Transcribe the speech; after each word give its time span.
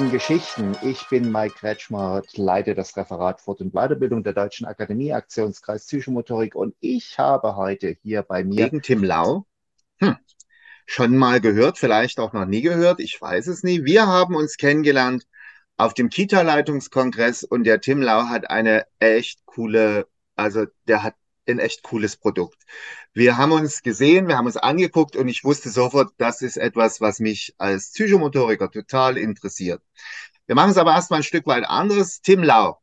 In 0.00 0.10
Geschichten. 0.10 0.74
Ich 0.82 1.06
bin 1.10 1.30
Mike 1.30 1.56
Kretschmer, 1.58 2.22
leite 2.32 2.74
das 2.74 2.96
Referat 2.96 3.42
Fort- 3.42 3.60
und 3.60 3.74
Weiterbildung 3.74 4.24
der 4.24 4.32
Deutschen 4.32 4.64
Akademie, 4.66 5.12
Aktionskreis 5.12 5.84
Psychomotorik 5.84 6.54
und 6.54 6.74
ich 6.80 7.18
habe 7.18 7.54
heute 7.56 7.98
hier 8.02 8.22
bei 8.22 8.42
mir 8.42 8.64
gegen 8.64 8.80
Tim 8.80 9.04
Lau. 9.04 9.44
Hm. 9.98 10.16
Schon 10.86 11.18
mal 11.18 11.42
gehört, 11.42 11.76
vielleicht 11.76 12.18
auch 12.18 12.32
noch 12.32 12.46
nie 12.46 12.62
gehört, 12.62 12.98
ich 12.98 13.20
weiß 13.20 13.46
es 13.48 13.62
nie. 13.62 13.84
Wir 13.84 14.06
haben 14.06 14.36
uns 14.36 14.56
kennengelernt 14.56 15.26
auf 15.76 15.92
dem 15.92 16.08
Kita-Leitungskongress 16.08 17.44
und 17.44 17.64
der 17.64 17.82
Tim 17.82 18.00
Lau 18.00 18.22
hat 18.22 18.48
eine 18.48 18.86
echt 19.00 19.44
coole, 19.44 20.06
also 20.34 20.64
der 20.88 21.02
hat 21.02 21.14
ein 21.50 21.58
echt 21.58 21.82
cooles 21.82 22.16
Produkt. 22.16 22.58
Wir 23.12 23.36
haben 23.36 23.52
uns 23.52 23.82
gesehen, 23.82 24.28
wir 24.28 24.36
haben 24.36 24.46
uns 24.46 24.56
angeguckt 24.56 25.16
und 25.16 25.28
ich 25.28 25.44
wusste 25.44 25.68
sofort, 25.68 26.10
das 26.18 26.42
ist 26.42 26.56
etwas, 26.56 27.00
was 27.00 27.20
mich 27.20 27.54
als 27.58 27.92
Psychomotoriker 27.92 28.70
total 28.70 29.16
interessiert. 29.16 29.80
Wir 30.46 30.54
machen 30.54 30.70
es 30.70 30.78
aber 30.78 30.92
erstmal 30.92 31.20
ein 31.20 31.24
Stück 31.24 31.46
weit 31.46 31.64
anderes. 31.68 32.20
Tim 32.22 32.42
Lau, 32.42 32.78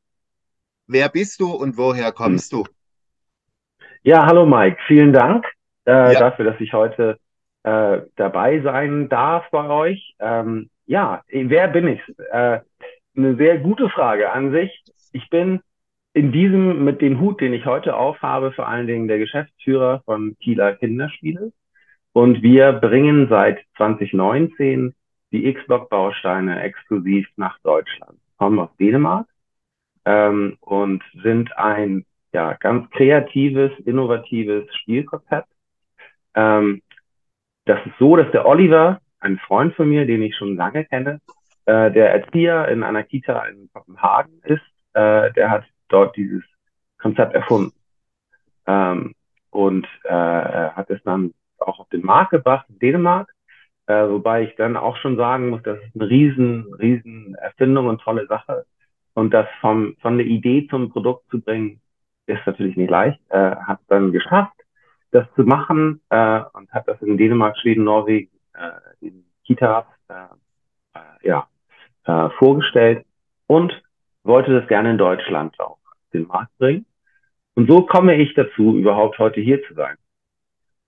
wer 0.88 1.10
bist 1.10 1.40
du 1.40 1.52
und 1.52 1.78
woher 1.78 2.12
kommst 2.12 2.54
du? 2.54 2.66
Ja, 4.04 4.26
hallo 4.26 4.46
Mike, 4.46 4.78
vielen 4.88 5.12
Dank 5.12 5.46
äh, 5.86 6.14
ja. 6.14 6.20
dafür, 6.20 6.46
dass 6.46 6.60
ich 6.60 6.74
heute 6.74 7.18
äh, 7.64 8.02
dabei 8.16 8.62
sein 8.62 9.10
darf 9.10 9.50
bei 9.52 9.68
euch. 9.68 10.16
Ähm, 10.20 10.70
ja, 10.86 11.24
wer 11.28 11.68
bin 11.68 11.88
ich? 11.88 12.02
Äh, 12.32 12.60
eine 13.16 13.36
sehr 13.36 13.58
gute 13.58 13.90
Frage 13.90 14.32
an 14.32 14.52
sich. 14.52 14.84
Ich 15.12 15.30
bin 15.30 15.62
in 16.18 16.32
diesem, 16.32 16.84
mit 16.84 17.02
dem 17.02 17.20
Hut, 17.20 17.40
den 17.42 17.54
ich 17.54 17.66
heute 17.68 17.96
aufhabe, 17.96 18.52
vor 18.52 18.68
allen 18.68 18.88
Dingen 18.88 19.08
der 19.08 19.20
Geschäftsführer 19.20 20.02
von 20.06 20.36
Kieler 20.40 20.74
Kinderspiele. 20.74 21.54
Und 22.12 22.42
wir 22.42 22.74
bringen 22.74 23.28
seit 23.30 23.60
2019 23.78 24.96
die 25.32 25.46
X-Block-Bausteine 25.46 26.64
exklusiv 26.64 27.28
nach 27.36 27.60
Deutschland. 27.60 28.18
Kommen 28.38 28.58
aus 28.58 28.76
Dänemark 28.80 29.28
ähm, 30.06 30.58
und 30.62 31.04
sind 31.22 31.56
ein 31.56 32.04
ja, 32.34 32.54
ganz 32.54 32.90
kreatives, 32.90 33.72
innovatives 33.86 34.66
Spielkonzept. 34.78 35.50
Ähm, 36.34 36.82
das 37.66 37.80
ist 37.86 37.98
so, 38.00 38.16
dass 38.16 38.32
der 38.32 38.48
Oliver, 38.48 39.02
ein 39.20 39.38
Freund 39.38 39.76
von 39.76 39.88
mir, 39.88 40.08
den 40.08 40.24
ich 40.24 40.36
schon 40.36 40.56
lange 40.56 40.86
kenne, 40.86 41.22
äh, 41.66 41.92
der 41.92 42.12
Erzieher 42.12 42.70
in 42.70 42.82
einer 42.82 43.04
Kita 43.04 43.46
in 43.46 43.70
Kopenhagen 43.72 44.42
ist, 44.46 44.66
äh, 44.94 45.32
der 45.34 45.52
hat 45.52 45.64
dort 45.90 46.16
dieses 46.16 46.44
Konzept 47.00 47.34
erfunden. 47.34 47.74
Ähm, 48.66 49.14
und 49.50 49.88
äh, 50.04 50.12
hat 50.12 50.90
es 50.90 51.02
dann 51.04 51.34
auch 51.60 51.80
auf 51.80 51.90
den 51.90 52.06
Markt 52.06 52.32
gebracht 52.32 52.66
in 52.70 52.80
Dänemark, 52.80 53.34
äh, 53.88 54.08
wobei 54.08 54.44
ich 54.44 54.56
dann 54.56 54.78
auch 54.78 54.98
schon 54.98 55.18
sagen 55.18 55.50
muss, 55.50 55.64
das 55.64 55.80
ist 55.80 55.96
eine 55.96 56.10
riesen, 56.10 56.74
riesen 56.76 57.36
Erfindung 57.36 57.88
und 57.88 58.02
tolle 58.02 58.28
Sache. 58.28 58.66
Und 59.14 59.34
das 59.34 59.48
vom, 59.62 59.96
von 60.02 60.18
der 60.18 60.28
Idee 60.28 60.68
zum 60.70 60.92
Produkt 60.92 61.30
zu 61.32 61.42
bringen, 61.42 61.82
ist 62.28 62.46
natürlich 62.46 62.76
nicht 62.76 62.92
leicht. 62.92 63.20
Äh, 63.30 63.56
hat 63.56 63.80
dann 63.88 64.12
geschafft, 64.12 64.54
das 65.12 65.26
zu 65.36 65.44
machen 65.44 66.02
äh, 66.10 66.42
und 66.54 66.72
hat 66.72 66.88
das 66.88 67.02
in 67.02 67.18
Dänemark, 67.18 67.58
Schweden, 67.58 67.86
Norwegen, 67.86 68.30
äh, 68.54 69.06
in 69.06 69.26
Kitas 69.46 69.86
äh, 70.10 70.14
äh, 70.94 71.28
ja, 71.28 71.48
äh, 72.06 72.30
vorgestellt 72.38 73.06
und 73.48 73.82
wollte 74.24 74.60
das 74.60 74.68
gerne 74.68 74.92
in 74.92 74.98
Deutschland 74.98 75.58
auf 75.60 75.77
den 76.14 76.28
Markt 76.28 76.58
bringen. 76.58 76.86
Und 77.56 77.68
so 77.68 77.86
komme 77.86 78.16
ich 78.22 78.34
dazu, 78.36 78.78
überhaupt 78.78 79.18
heute 79.18 79.42
hier 79.42 79.62
zu 79.68 79.74
sein. 79.74 79.96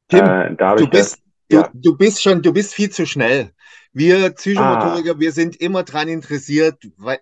Tim, 0.08 0.20
äh, 0.20 0.56
dadurch, 0.56 0.86
du, 0.86 0.90
bist, 0.90 1.22
dass, 1.50 1.62
ja. 1.62 1.70
du, 1.74 1.92
du, 1.92 1.98
bist 1.98 2.22
schon, 2.22 2.42
du 2.42 2.54
bist 2.54 2.74
viel 2.74 2.90
zu 2.90 3.06
schnell. 3.06 3.52
Wir 3.92 4.30
Psychomotoriker, 4.32 5.14
ah. 5.16 5.20
wir 5.20 5.32
sind 5.32 5.56
immer 5.56 5.84
dran 5.84 6.08
interessiert, 6.08 6.78
weil, 6.98 7.20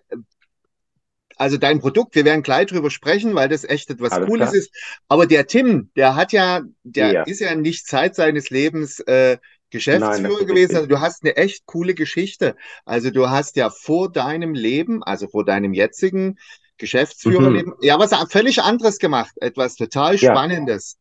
also 1.36 1.56
dein 1.56 1.80
Produkt, 1.80 2.14
wir 2.14 2.24
werden 2.24 2.42
gleich 2.42 2.66
drüber 2.66 2.90
sprechen, 2.90 3.34
weil 3.34 3.48
das 3.48 3.64
echt 3.64 3.90
etwas 3.90 4.12
Alles 4.12 4.28
Cooles 4.28 4.50
klar. 4.50 4.60
ist. 4.60 4.74
Aber 5.08 5.26
der 5.26 5.46
Tim, 5.46 5.90
der 5.96 6.16
hat 6.16 6.32
ja, 6.32 6.62
der 6.82 7.12
ja. 7.12 7.22
ist 7.22 7.40
ja 7.40 7.54
nicht 7.54 7.86
Zeit 7.86 8.14
seines 8.14 8.50
Lebens 8.50 9.00
äh, 9.00 9.38
Geschäftsführer 9.70 10.38
Nein, 10.38 10.46
gewesen. 10.46 10.76
Also 10.76 10.88
du 10.88 11.00
hast 11.00 11.22
eine 11.22 11.36
echt 11.36 11.66
coole 11.66 11.94
Geschichte. 11.94 12.56
Also 12.84 13.10
du 13.10 13.28
hast 13.28 13.56
ja 13.56 13.70
vor 13.70 14.10
deinem 14.10 14.54
Leben, 14.54 15.02
also 15.02 15.28
vor 15.28 15.44
deinem 15.44 15.74
jetzigen 15.74 16.38
Geschäftsführerleben, 16.78 17.72
mhm. 17.72 17.82
ja 17.82 17.98
was 17.98 18.12
völlig 18.30 18.62
anderes 18.62 18.98
gemacht, 18.98 19.32
etwas 19.40 19.76
total 19.76 20.18
Spannendes. 20.18 20.98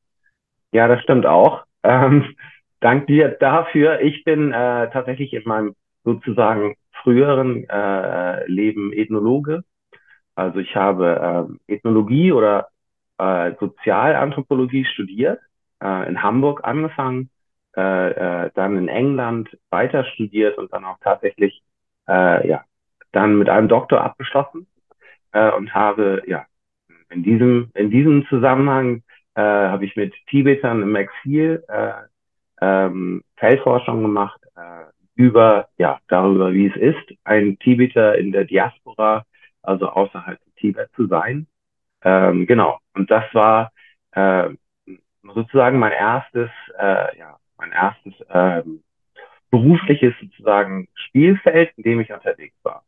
Ja, 0.72 0.82
ja 0.82 0.96
das 0.96 1.04
stimmt 1.04 1.26
auch. 1.26 1.64
Ähm, 1.84 2.36
dank 2.82 3.08
dir 3.08 3.30
dafür. 3.40 4.02
Ich 4.02 4.26
bin 4.26 4.52
äh, 4.52 4.90
tatsächlich 4.92 5.32
in 5.32 5.44
meinem 5.46 5.74
sozusagen 6.04 6.76
früheren 7.02 7.70
äh, 7.70 8.46
Leben 8.48 8.92
Ethnologe. 8.92 9.64
Also 10.36 10.60
ich 10.60 10.76
habe 10.76 11.50
äh, 11.68 11.74
Ethnologie 11.76 12.34
oder 12.34 12.68
äh, 13.20 13.54
Sozialanthropologie 13.58 14.84
studiert, 14.84 15.40
äh, 15.82 16.10
in 16.10 16.22
Hamburg 16.22 16.66
angefangen 16.66 17.30
äh, 17.78 18.46
äh, 18.46 18.52
dann 18.56 18.76
in 18.76 18.88
England 18.88 19.56
weiter 19.70 20.04
studiert 20.04 20.58
und 20.58 20.74
dann 20.74 20.84
auch 20.84 20.98
tatsächlich 21.00 21.62
äh, 22.08 22.48
ja 22.48 22.64
dann 23.12 23.38
mit 23.38 23.50
einem 23.50 23.68
Doktor 23.68 24.02
abgeschlossen 24.02 24.66
äh, 25.32 25.52
und 25.52 25.74
habe 25.74 26.24
ja 26.28 26.46
in 27.10 27.24
diesem 27.24 27.72
in 27.74 27.90
diesem 27.90 28.26
Zusammenhang 28.28 29.04
äh, 29.36 29.42
habe 29.42 29.86
ich 29.86 29.96
mit 29.96 30.14
Tibetern 30.28 30.82
im 30.82 30.96
Exil 30.96 31.64
äh, 31.68 31.92
ähm, 32.62 33.24
Feldforschung 33.38 34.02
gemacht 34.02 34.40
äh, 34.56 34.86
über 35.16 35.68
ja 35.78 36.00
darüber 36.08 36.54
wie 36.54 36.68
es 36.68 36.76
ist 36.76 37.18
ein 37.24 37.58
Tibeter 37.60 38.18
in 38.18 38.32
der 38.32 38.46
Diaspora 38.46 39.26
also 39.62 39.90
außerhalb 39.90 40.40
Tibet 40.58 40.90
zu 40.96 41.08
sein 41.08 41.48
ähm, 42.04 42.46
genau 42.48 42.80
und 42.94 43.10
das 43.12 43.24
war 43.34 43.72
äh, 44.12 44.50
sozusagen 45.24 45.80
mein 45.80 45.94
erstes 45.94 46.50
äh, 46.78 47.18
ja 47.18 47.38
mein 47.58 47.72
erstes 47.72 48.14
ähm, 48.30 48.84
berufliches 49.50 50.14
sozusagen 50.22 50.88
Spielfeld, 50.94 51.72
in 51.78 51.84
dem 51.84 52.00
ich 52.02 52.12
unterwegs 52.12 52.56
war. 52.64 52.84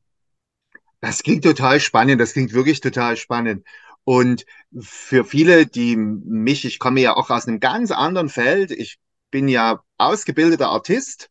Das 1.02 1.24
klingt 1.24 1.44
total 1.44 1.80
spannend, 1.80 2.20
das 2.20 2.34
klingt 2.34 2.54
wirklich 2.54 2.82
total 2.82 3.16
spannend. 3.18 3.66
Und 4.04 4.46
für 4.80 5.24
viele, 5.24 5.66
die 5.66 5.96
mich, 5.96 6.66
ich 6.66 6.80
komme 6.80 7.02
ja 7.02 7.16
auch 7.16 7.30
aus 7.30 7.48
einem 7.48 7.60
ganz 7.60 7.92
anderen 7.92 8.30
Feld, 8.30 8.72
ich 8.72 8.98
bin 9.32 9.48
ja 9.48 9.84
ausgebildeter 9.98 10.70
Artist 10.70 11.30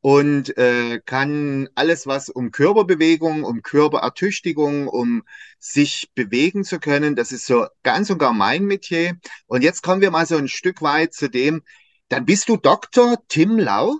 und 0.00 0.56
äh, 0.56 1.00
kann 1.04 1.68
alles, 1.74 2.06
was 2.06 2.28
um 2.28 2.50
Körperbewegung, 2.50 3.44
um 3.44 3.62
Körperertüchtigung, 3.62 4.88
um 4.88 5.24
sich 5.58 6.10
bewegen 6.14 6.64
zu 6.64 6.78
können, 6.78 7.16
das 7.16 7.32
ist 7.32 7.46
so 7.46 7.66
ganz 7.82 8.10
und 8.10 8.18
gar 8.18 8.32
mein 8.32 8.64
Metier. 8.64 9.16
Und 9.46 9.62
jetzt 9.62 9.82
kommen 9.82 10.00
wir 10.00 10.10
mal 10.10 10.26
so 10.26 10.36
ein 10.36 10.48
Stück 10.48 10.82
weit 10.82 11.12
zu 11.12 11.28
dem, 11.28 11.62
dann 12.08 12.24
bist 12.24 12.48
du 12.48 12.56
Dr. 12.56 13.16
Tim 13.28 13.58
Lau? 13.58 13.96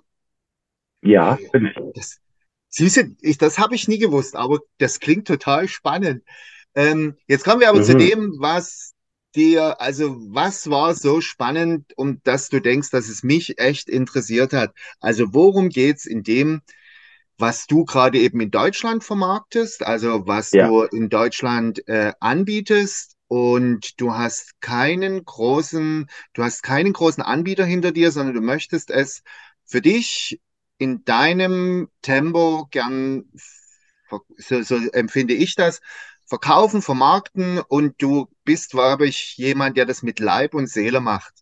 Ja, 1.02 1.38
bin 1.52 1.66
ich. 1.66 1.76
Das, 1.94 2.20
siehste, 2.76 3.16
ich, 3.20 3.38
das 3.38 3.58
habe 3.58 3.74
ich 3.74 3.88
nie 3.88 3.98
gewusst, 3.98 4.36
aber 4.36 4.60
das 4.78 5.00
klingt 5.00 5.26
total 5.26 5.68
spannend. 5.68 6.22
Ähm, 6.74 7.16
jetzt 7.26 7.44
kommen 7.44 7.60
wir 7.60 7.68
aber 7.68 7.80
mhm. 7.80 7.84
zu 7.84 7.96
dem, 7.96 8.34
was 8.38 8.92
dir, 9.34 9.80
also 9.80 10.16
was 10.28 10.68
war 10.68 10.94
so 10.94 11.20
spannend, 11.20 11.92
um 11.96 12.20
dass 12.24 12.48
du 12.48 12.60
denkst, 12.60 12.90
dass 12.90 13.08
es 13.08 13.22
mich 13.22 13.58
echt 13.58 13.88
interessiert 13.88 14.52
hat? 14.52 14.74
Also 15.00 15.32
worum 15.32 15.68
geht's 15.68 16.06
in 16.06 16.22
dem, 16.22 16.62
was 17.38 17.66
du 17.66 17.84
gerade 17.84 18.18
eben 18.18 18.40
in 18.40 18.50
Deutschland 18.50 19.04
vermarktest, 19.04 19.84
also 19.84 20.26
was 20.26 20.52
ja. 20.52 20.68
du 20.68 20.82
in 20.82 21.08
Deutschland 21.08 21.86
äh, 21.86 22.12
anbietest 22.20 23.16
und 23.28 24.00
du 24.00 24.14
hast 24.14 24.60
keinen 24.60 25.24
großen, 25.24 26.08
du 26.32 26.42
hast 26.42 26.62
keinen 26.62 26.92
großen 26.92 27.22
Anbieter 27.22 27.64
hinter 27.64 27.92
dir, 27.92 28.10
sondern 28.10 28.34
du 28.34 28.40
möchtest 28.40 28.90
es 28.90 29.22
für 29.64 29.82
dich 29.82 30.40
in 30.78 31.04
deinem 31.04 31.88
Tempo 32.02 32.66
gern, 32.70 33.24
so, 34.36 34.62
so 34.62 34.76
empfinde 34.92 35.34
ich 35.34 35.54
das, 35.54 35.80
verkaufen, 36.26 36.82
vermarkten 36.82 37.60
und 37.68 38.00
du 38.02 38.28
bist, 38.44 38.72
glaube 38.72 39.06
ich, 39.06 39.36
jemand, 39.36 39.76
der 39.76 39.86
das 39.86 40.02
mit 40.02 40.20
Leib 40.20 40.54
und 40.54 40.68
Seele 40.68 41.00
macht. 41.00 41.32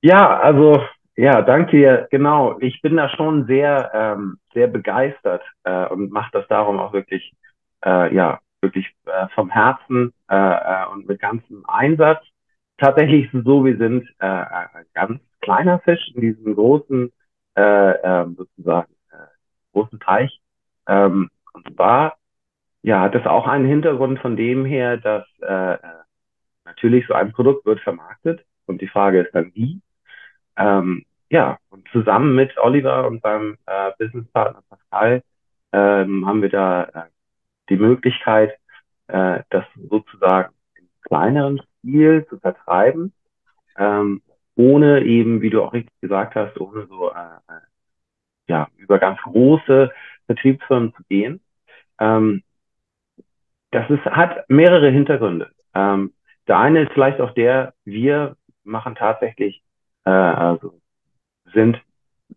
Ja, 0.00 0.38
also 0.38 0.82
ja, 1.16 1.42
danke 1.42 1.72
dir. 1.72 2.08
Genau, 2.10 2.58
ich 2.60 2.80
bin 2.80 2.96
da 2.96 3.08
schon 3.08 3.46
sehr, 3.46 3.90
ähm, 3.92 4.38
sehr 4.54 4.68
begeistert 4.68 5.42
äh, 5.64 5.86
und 5.86 6.12
mache 6.12 6.30
das 6.32 6.46
darum 6.48 6.78
auch 6.78 6.92
wirklich, 6.92 7.32
äh, 7.84 8.14
ja, 8.14 8.38
wirklich 8.60 8.86
äh, 9.06 9.26
vom 9.34 9.50
Herzen 9.50 10.12
äh, 10.30 10.36
äh, 10.36 10.86
und 10.92 11.08
mit 11.08 11.20
ganzem 11.20 11.64
Einsatz. 11.66 12.24
Tatsächlich 12.78 13.28
so, 13.32 13.64
wir 13.64 13.76
sind 13.76 14.08
äh, 14.20 14.26
ein 14.26 14.84
ganz 14.94 15.20
kleiner 15.40 15.80
Fisch 15.80 16.12
in 16.14 16.20
diesem 16.20 16.54
großen, 16.54 17.12
äh, 17.58 17.90
äh, 18.22 18.26
sozusagen, 18.36 18.92
äh, 19.10 19.16
großen 19.72 19.98
Teich. 19.98 20.40
Ähm, 20.86 21.28
und 21.52 21.74
zwar, 21.74 22.16
ja, 22.82 23.00
hat 23.02 23.14
es 23.16 23.26
auch 23.26 23.48
einen 23.48 23.66
Hintergrund 23.66 24.20
von 24.20 24.36
dem 24.36 24.64
her, 24.64 24.96
dass 24.96 25.26
äh, 25.42 25.74
äh, 25.74 25.78
natürlich 26.64 27.06
so 27.08 27.14
ein 27.14 27.32
Produkt 27.32 27.66
wird 27.66 27.80
vermarktet 27.80 28.44
und 28.66 28.80
die 28.80 28.88
Frage 28.88 29.22
ist 29.22 29.34
dann 29.34 29.52
wie. 29.54 29.80
Ähm, 30.56 31.04
ja, 31.30 31.58
und 31.70 31.86
zusammen 31.88 32.34
mit 32.34 32.56
Oliver 32.58 33.06
und 33.06 33.22
seinem 33.22 33.58
äh, 33.66 33.90
Businesspartner 33.98 34.62
Pascal 34.68 35.22
ähm, 35.72 36.26
haben 36.26 36.42
wir 36.42 36.48
da 36.48 36.84
äh, 36.84 37.02
die 37.68 37.76
Möglichkeit, 37.76 38.52
äh, 39.08 39.40
das 39.50 39.64
sozusagen 39.90 40.54
in 40.76 40.88
kleineren 41.02 41.60
Stil 41.78 42.24
zu 42.28 42.38
vertreiben, 42.38 43.12
ähm, 43.76 44.22
ohne 44.58 45.04
eben, 45.04 45.40
wie 45.40 45.50
du 45.50 45.62
auch 45.62 45.72
richtig 45.72 45.98
gesagt 46.00 46.34
hast, 46.34 46.60
ohne 46.60 46.86
so 46.86 47.10
äh, 47.10 47.36
äh 47.48 47.60
ja, 48.48 48.68
über 48.76 48.98
ganz 48.98 49.20
große 49.20 49.92
Vertriebsfirmen 50.26 50.94
zu 50.94 51.02
gehen. 51.08 51.40
Ähm, 52.00 52.42
das 53.70 53.88
ist, 53.90 54.04
hat 54.06 54.48
mehrere 54.48 54.90
Hintergründe. 54.90 55.50
Ähm, 55.74 56.14
der 56.48 56.58
eine 56.58 56.82
ist 56.82 56.92
vielleicht 56.92 57.20
auch 57.20 57.32
der, 57.34 57.74
wir 57.84 58.36
machen 58.64 58.94
tatsächlich, 58.94 59.62
äh, 60.04 60.10
also 60.10 60.80
sind, 61.52 61.78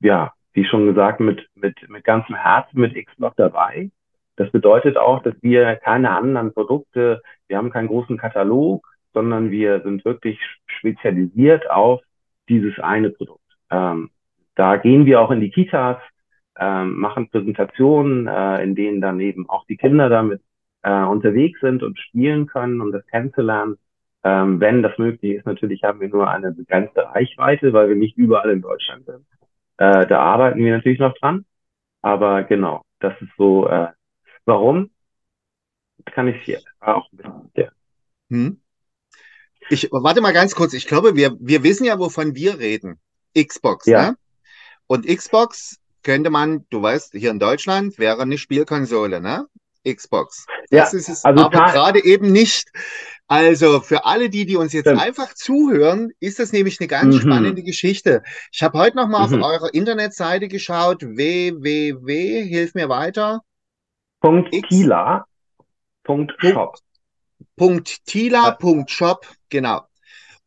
ja, 0.02 0.34
wie 0.54 0.66
schon 0.66 0.86
gesagt, 0.86 1.22
mit, 1.22 1.48
mit, 1.56 1.90
mit 1.90 2.04
ganzem 2.04 2.36
Herzen 2.36 2.80
mit 2.80 2.94
Xbox 2.94 3.36
dabei. 3.38 3.90
Das 4.36 4.52
bedeutet 4.52 4.98
auch, 4.98 5.24
dass 5.24 5.36
wir 5.42 5.78
keine 5.78 6.12
anderen 6.12 6.54
Produkte, 6.54 7.22
wir 7.48 7.58
haben 7.58 7.72
keinen 7.72 7.88
großen 7.88 8.18
Katalog, 8.18 8.86
sondern 9.14 9.50
wir 9.50 9.82
sind 9.82 10.04
wirklich 10.04 10.40
spezialisiert 10.66 11.70
auf 11.70 12.02
dieses 12.50 12.80
eine 12.80 13.10
Produkt. 13.10 13.42
Ähm, 13.70 14.10
da 14.56 14.78
gehen 14.78 15.06
wir 15.06 15.22
auch 15.22 15.32
in 15.32 15.40
die 15.40 15.52
Kitas, 15.52 15.98
ähm, 16.60 17.00
machen 17.00 17.30
Präsentationen, 17.30 18.28
äh, 18.28 18.64
in 18.64 18.76
denen 18.76 19.02
dann 19.02 19.20
eben 19.20 19.50
auch 19.50 19.66
die 19.66 19.78
Kinder 19.78 20.10
damit 20.10 20.42
äh, 20.84 21.04
unterwegs 21.04 21.60
sind 21.62 21.84
und 21.84 21.98
spielen 21.98 22.48
können, 22.48 22.82
um 22.82 22.92
das 22.92 23.06
kennenzulernen. 23.08 23.78
Ähm, 24.24 24.60
wenn 24.60 24.84
das 24.84 24.98
möglich 24.98 25.38
ist, 25.38 25.46
natürlich 25.46 25.84
haben 25.84 26.00
wir 26.00 26.10
nur 26.10 26.30
eine 26.30 26.52
begrenzte 26.52 27.06
Reichweite, 27.06 27.74
weil 27.74 27.90
wir 27.90 27.96
nicht 27.96 28.18
überall 28.18 28.52
in 28.52 28.62
Deutschland 28.62 29.06
sind. 29.06 29.26
Äh, 29.78 30.06
da 30.06 30.20
arbeiten 30.20 30.60
wir 30.60 30.76
natürlich 30.76 31.00
noch 31.00 31.18
dran. 31.18 31.46
Aber 32.02 32.44
genau, 32.44 32.84
das 33.00 33.20
ist 33.22 33.32
so, 33.38 33.68
äh, 33.68 33.88
warum 34.46 34.92
kann 36.06 36.28
ich 36.28 36.42
hier 36.44 36.60
auch 36.80 37.12
ein 37.12 37.18
bisschen 37.18 37.42
erklären. 37.46 37.74
Hm. 38.30 38.62
Ich 39.72 39.88
warte 39.90 40.20
mal 40.20 40.34
ganz 40.34 40.54
kurz. 40.54 40.74
Ich 40.74 40.86
glaube, 40.86 41.16
wir, 41.16 41.38
wir 41.40 41.64
wissen 41.64 41.86
ja, 41.86 41.98
wovon 41.98 42.36
wir 42.36 42.60
reden. 42.60 43.00
Xbox, 43.38 43.86
ja. 43.86 44.12
ne? 44.12 44.18
Und 44.86 45.08
Xbox 45.08 45.78
könnte 46.04 46.30
man, 46.30 46.66
du 46.70 46.82
weißt, 46.82 47.14
hier 47.14 47.32
in 47.32 47.40
Deutschland 47.40 47.98
wäre 47.98 48.22
eine 48.22 48.38
Spielkonsole, 48.38 49.22
ne? 49.22 49.46
Xbox. 49.88 50.46
Das 50.70 50.92
ja, 50.92 51.00
ist 51.00 51.08
es 51.08 51.24
also 51.24 51.46
aber 51.46 51.72
gerade 51.72 52.04
eben 52.04 52.34
nicht. 52.34 52.70
Also 53.28 53.80
für 53.80 54.04
alle 54.04 54.30
die, 54.30 54.46
die 54.46 54.58
uns 54.58 54.74
jetzt 54.74 54.88
Stimmt. 54.88 55.02
einfach 55.02 55.34
zuhören, 55.36 56.12
ist 56.20 56.40
das 56.40 56.52
nämlich 56.52 56.82
eine 56.82 56.88
ganz 56.88 57.16
mhm. 57.16 57.22
spannende 57.22 57.64
Geschichte. 57.64 58.24
Ich 58.52 58.62
habe 58.62 58.78
heute 58.78 58.98
noch 58.98 59.08
mal 59.08 59.26
mhm. 59.26 59.42
auf 59.42 59.52
eurer 59.52 59.74
Internetseite 59.74 60.50
geschaut, 60.50 61.02
www, 61.02 62.44
hilf 62.44 62.74
mir 62.76 62.90
weiter. 62.90 63.40
Punkt 64.20 64.54
Tila. 64.68 65.24
Punkt 66.04 66.34
Shop. 66.42 66.78
Punkt 67.62 68.08
Tila. 68.08 68.58
Punkt 68.60 68.90
Shop, 68.90 69.28
genau. 69.52 69.82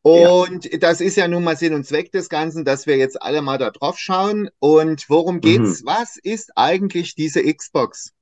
Und 0.03 0.65
ja. 0.65 0.79
das 0.81 1.01
ist 1.01 1.17
ja 1.17 1.29
nun 1.29 1.45
mal 1.45 1.55
Sinn 1.55 1.73
und 1.73 1.87
Zweck 1.87 2.11
des 2.11 2.29
Ganzen, 2.29 2.65
dass 2.65 2.89
wir 2.89 2.97
jetzt 2.97 3.23
alle 3.23 3.41
mal 3.41 3.57
da 3.57 3.71
drauf 3.71 3.99
schauen. 3.99 4.49
Und 4.59 5.09
worum 5.09 5.41
geht's? 5.41 5.85
Mhm. 5.85 5.87
Was 5.87 6.17
ist 6.17 6.51
eigentlich 6.57 7.15
diese 7.15 7.41
Xbox? 7.45 8.13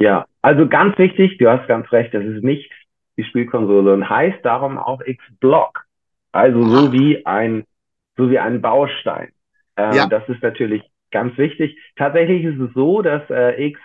Ja, 0.00 0.26
also 0.42 0.68
ganz 0.68 0.98
wichtig, 0.98 1.38
du 1.38 1.50
hast 1.50 1.66
ganz 1.66 1.90
recht, 1.92 2.12
das 2.12 2.22
ist 2.22 2.44
nicht 2.44 2.70
die 3.16 3.24
Spielkonsole 3.24 3.94
und 3.94 4.06
heißt 4.06 4.44
darum 4.44 4.76
auch 4.76 5.00
X-Block. 5.00 5.86
Also 6.30 6.62
so 6.62 6.88
ah. 6.88 6.92
wie 6.92 7.24
ein, 7.24 7.64
so 8.18 8.30
wie 8.30 8.38
ein 8.38 8.60
Baustein. 8.60 9.32
Äh, 9.76 9.96
ja. 9.96 10.06
Das 10.06 10.28
ist 10.28 10.42
natürlich 10.42 10.82
ganz 11.10 11.38
wichtig. 11.38 11.74
Tatsächlich 11.96 12.44
ist 12.44 12.60
es 12.60 12.74
so, 12.74 13.00
dass 13.00 13.22
äh, 13.30 13.68
X, 13.68 13.80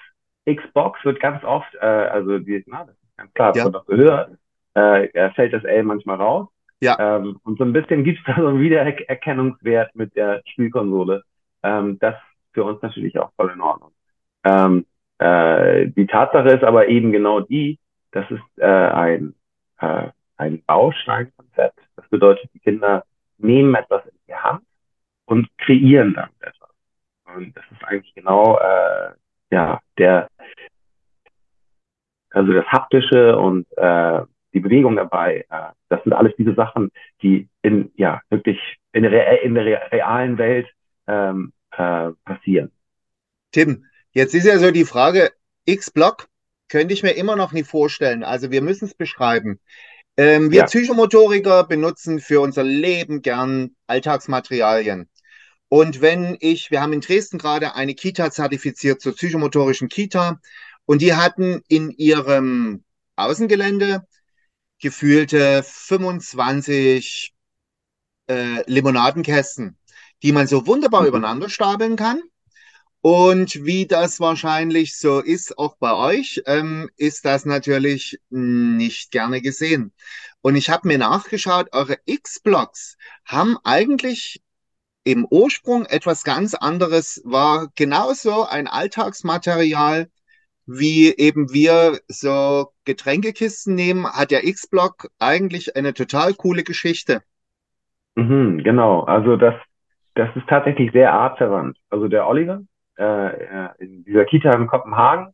Xbox 0.46 1.00
wird 1.06 1.22
ganz 1.22 1.42
oft, 1.46 1.74
äh, 1.76 1.86
also 1.86 2.40
die, 2.40 2.62
na, 2.68 2.84
das 2.84 2.96
klar, 3.34 3.54
das 3.54 3.58
ja. 3.58 3.66
wird 3.66 3.76
auch 3.76 3.86
gehört, 3.86 4.38
äh, 4.74 5.30
fällt 5.32 5.54
das 5.54 5.64
L 5.64 5.84
manchmal 5.84 6.18
raus. 6.18 6.48
Ja. 6.82 7.18
Ähm, 7.18 7.40
und 7.44 7.58
so 7.58 7.64
ein 7.64 7.74
bisschen 7.74 8.04
gibt 8.04 8.20
es 8.20 8.26
da 8.26 8.42
so 8.42 8.48
einen 8.48 8.60
Wiedererkennungswert 8.60 9.96
mit 9.96 10.16
der 10.16 10.42
Spielkonsole. 10.46 11.24
Ähm, 11.64 11.98
das 12.00 12.16
für 12.54 12.64
uns 12.64 12.82
natürlich 12.82 13.18
auch 13.18 13.32
voll 13.36 13.52
in 13.52 13.62
Ordnung. 13.62 13.92
Ähm, 14.44 14.86
äh, 15.18 15.88
die 15.88 16.08
Tatsache 16.08 16.50
ist 16.50 16.64
aber 16.64 16.88
eben 16.88 17.12
genau 17.12 17.40
die, 17.40 17.80
das 18.12 18.30
ist 18.30 18.44
äh, 18.58 18.66
ein, 18.66 19.34
äh, 19.80 20.10
ein 20.38 20.64
Bausteinkonzept. 20.66 21.80
Das 21.96 22.08
bedeutet, 22.10 22.50
die 22.54 22.60
Kinder 22.60 23.04
nehmen 23.38 23.76
etwas 23.76 24.06
in 24.06 24.18
die 24.28 24.36
Hand 24.36 24.64
und 25.26 25.48
kreieren 25.58 26.14
dann 26.14 26.30
etwas. 26.40 26.70
Und 27.36 27.56
das 27.56 27.64
ist 27.72 27.84
eigentlich 27.84 28.14
genau 28.14 28.58
äh, 28.60 29.12
ja 29.52 29.80
der 29.98 30.30
also 32.36 32.54
das 32.54 32.66
haptische 32.66 33.38
und 33.38 33.66
äh, 33.78 34.22
die 34.54 34.60
Bewegung 34.60 34.96
dabei. 34.96 35.46
Äh, 35.50 35.72
das 35.90 36.04
sind 36.04 36.14
alles 36.14 36.34
diese 36.38 36.54
Sachen, 36.56 36.92
die 37.22 37.48
in 37.62 37.92
ja 37.96 38.22
wirklich 38.30 38.60
in 38.94 39.04
der, 39.04 39.44
in 39.44 39.56
der 39.56 39.92
realen 39.92 40.38
Welt 40.38 40.68
ähm, 41.08 41.54
äh, 41.72 42.12
passieren. 42.24 42.72
Tim, 43.52 43.86
Jetzt 44.16 44.34
ist 44.34 44.46
ja 44.46 44.58
so 44.60 44.72
die 44.72 44.86
Frage, 44.86 45.34
X-Block 45.66 46.30
könnte 46.70 46.94
ich 46.94 47.04
mir 47.04 47.12
immer 47.12 47.36
noch 47.36 47.52
nicht 47.52 47.70
vorstellen. 47.70 48.24
Also 48.24 48.50
wir 48.50 48.62
müssen 48.62 48.86
es 48.86 48.94
beschreiben. 48.94 49.60
Ähm, 50.16 50.52
wir 50.52 50.60
ja. 50.60 50.66
Psychomotoriker 50.68 51.66
benutzen 51.66 52.22
für 52.22 52.40
unser 52.40 52.64
Leben 52.64 53.22
gern 53.22 53.76
Alltagsmaterialien. 53.88 55.10
Und 55.68 56.02
wenn 56.02 56.38
ich, 56.40 56.72
wir 56.72 56.82
haben 56.82 56.94
in 56.94 57.02
Dresden 57.02 57.38
gerade 57.38 57.76
eine 57.76 57.94
Kita 57.94 58.32
zertifiziert 58.32 59.02
zur 59.02 59.16
psychomotorischen 59.16 59.90
Kita 59.90 60.40
und 60.86 61.02
die 61.02 61.14
hatten 61.14 61.62
in 61.68 61.92
ihrem 61.92 62.84
Außengelände 63.16 64.06
gefühlte 64.80 65.64
25 65.64 67.34
äh, 68.28 68.64
Limonadenkästen, 68.70 69.78
die 70.24 70.32
man 70.32 70.48
so 70.48 70.68
wunderbar 70.68 71.02
mhm. 71.02 71.08
übereinander 71.08 71.50
stapeln 71.50 71.96
kann. 71.96 72.22
Und 73.02 73.64
wie 73.64 73.86
das 73.86 74.20
wahrscheinlich 74.20 74.98
so 74.98 75.20
ist, 75.20 75.60
auch 75.60 75.76
bei 75.78 75.94
euch, 75.94 76.42
ähm, 76.48 76.90
ist 76.98 77.24
das 77.24 77.46
natürlich 77.46 78.20
nicht 78.32 79.12
gerne 79.12 79.42
gesehen. 79.42 79.94
Und 80.42 80.56
ich 80.56 80.72
habe 80.72 80.88
mir 80.88 80.98
nachgeschaut, 80.98 81.68
eure 81.72 82.00
X-Blocks 82.06 82.98
haben 83.24 83.58
eigentlich 83.64 84.42
im 85.04 85.26
Ursprung 85.30 85.86
etwas 85.86 86.24
ganz 86.24 86.56
anderes, 86.56 87.22
war 87.24 87.72
genauso 87.76 88.48
ein 88.48 88.68
Alltagsmaterial, 88.68 90.10
wie 90.66 91.16
eben 91.16 91.54
wir 91.54 92.00
so 92.08 92.72
Getränkekisten 92.86 93.76
nehmen, 93.76 94.06
hat 94.06 94.32
der 94.32 94.46
X-Block 94.46 95.10
eigentlich 95.20 95.76
eine 95.76 95.94
total 95.94 96.34
coole 96.34 96.64
Geschichte. 96.64 97.22
Mhm, 98.16 98.64
genau, 98.64 99.02
also 99.02 99.36
das, 99.36 99.56
das 100.16 100.30
ist 100.36 100.48
tatsächlich 100.48 100.92
sehr 100.92 101.14
artverwandt. 101.14 101.78
Also 101.90 102.08
der 102.08 102.28
Oliver, 102.28 102.62
äh, 102.98 103.84
in 103.84 104.04
dieser 104.06 104.26
Kita 104.26 104.52
in 104.56 104.68
Kopenhagen, 104.68 105.34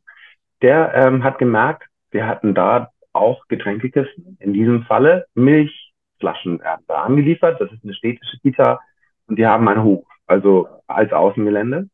der 0.61 0.93
ähm, 0.93 1.23
hat 1.23 1.39
gemerkt, 1.39 1.87
wir 2.11 2.27
hatten 2.27 2.53
da 2.53 2.91
auch 3.13 3.47
Getränkekisten. 3.47 4.37
In 4.39 4.53
diesem 4.53 4.83
Falle 4.83 5.25
Milchflaschen 5.33 6.59
werden 6.59 6.83
da 6.87 7.03
angeliefert. 7.03 7.59
Das 7.59 7.71
ist 7.71 7.83
eine 7.83 7.93
städtische 7.93 8.37
Kita 8.39 8.79
und 9.27 9.37
die 9.37 9.45
haben 9.45 9.67
einen 9.67 9.83
Hof, 9.83 10.05
also 10.27 10.67
als 10.87 11.11
Außengelände. 11.13 11.89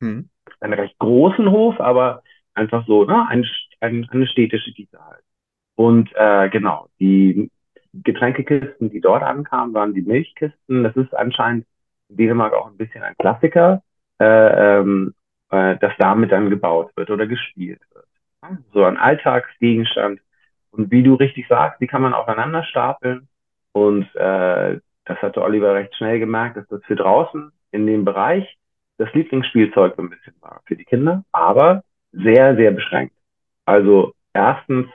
Hm. 0.00 0.28
Einen 0.60 0.72
recht 0.72 0.98
großen 0.98 1.50
Hof, 1.50 1.78
aber 1.80 2.22
einfach 2.58 2.86
so, 2.86 3.04
ne, 3.04 3.26
ein, 3.28 3.46
ein, 3.80 4.06
eine 4.10 4.26
städtische 4.26 4.72
Kita 4.72 4.98
halt. 5.04 5.22
Und 5.76 6.10
äh, 6.14 6.48
genau, 6.50 6.88
die 6.98 7.50
Getränkekisten, 7.92 8.90
die 8.90 9.00
dort 9.00 9.22
ankamen, 9.22 9.74
waren 9.74 9.94
die 9.94 10.02
Milchkisten. 10.02 10.84
Das 10.84 10.96
ist 10.96 11.14
anscheinend 11.14 11.66
in 12.08 12.16
Dänemark 12.16 12.52
auch 12.52 12.66
ein 12.66 12.76
bisschen 12.76 13.02
ein 13.02 13.14
Klassiker 13.18 13.82
äh, 14.20 14.78
ähm, 14.78 15.14
äh, 15.50 15.76
dass 15.78 15.92
damit 15.98 16.32
dann 16.32 16.50
gebaut 16.50 16.90
wird 16.96 17.10
oder 17.10 17.26
gespielt 17.26 17.80
wird. 17.92 18.06
So 18.72 18.84
ein 18.84 18.96
Alltagsgegenstand. 18.96 20.20
Und 20.70 20.90
wie 20.90 21.02
du 21.02 21.14
richtig 21.14 21.48
sagst, 21.48 21.80
die 21.80 21.86
kann 21.86 22.02
man 22.02 22.14
aufeinander 22.14 22.62
stapeln. 22.64 23.28
Und 23.72 24.04
äh, 24.14 24.80
das 25.04 25.22
hatte 25.22 25.42
Oliver 25.42 25.74
recht 25.74 25.94
schnell 25.96 26.18
gemerkt, 26.18 26.56
dass 26.56 26.68
das 26.68 26.84
für 26.84 26.96
draußen 26.96 27.50
in 27.70 27.86
dem 27.86 28.04
Bereich 28.04 28.58
das 28.98 29.12
Lieblingsspielzeug 29.14 29.94
so 29.96 30.02
ein 30.02 30.10
bisschen 30.10 30.34
war 30.40 30.60
für 30.66 30.76
die 30.76 30.84
Kinder, 30.84 31.24
aber 31.30 31.84
sehr, 32.12 32.56
sehr 32.56 32.70
beschränkt. 32.72 33.14
Also 33.64 34.14
erstens 34.32 34.88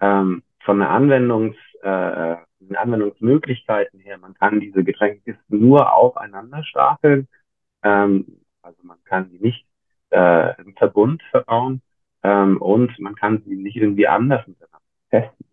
ähm, 0.00 0.42
von 0.60 0.78
der 0.78 0.90
Anwendungs, 0.90 1.56
äh, 1.82 2.36
den 2.60 2.76
Anwendungsmöglichkeiten 2.76 4.00
her, 4.00 4.18
man 4.18 4.34
kann 4.34 4.60
diese 4.60 4.84
Getränkekisten 4.84 5.60
nur 5.60 5.92
aufeinander 5.92 6.62
stapeln. 6.64 7.28
Ähm, 7.82 8.40
also 8.62 8.78
man 8.82 8.98
kann 9.04 9.30
sie 9.30 9.38
nicht 9.38 9.66
äh, 10.10 10.60
im 10.62 10.74
Verbund 10.76 11.22
verbauen 11.30 11.82
ähm, 12.22 12.58
und 12.60 12.96
man 13.00 13.14
kann 13.16 13.42
sie 13.44 13.56
nicht 13.56 13.76
irgendwie 13.76 14.06
anders 14.06 14.46
miteinander 14.46 14.78
testen. 15.10 15.46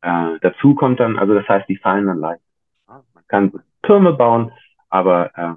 Äh, 0.00 0.38
dazu 0.40 0.74
kommt 0.74 1.00
dann, 1.00 1.18
also 1.18 1.34
das 1.34 1.48
heißt, 1.48 1.68
die 1.68 1.76
fallen 1.76 2.06
dann 2.06 2.20
leicht. 2.20 2.42
Man 2.86 3.02
kann 3.26 3.52
Türme 3.82 4.14
bauen, 4.14 4.52
aber 4.88 5.30
äh, 5.36 5.54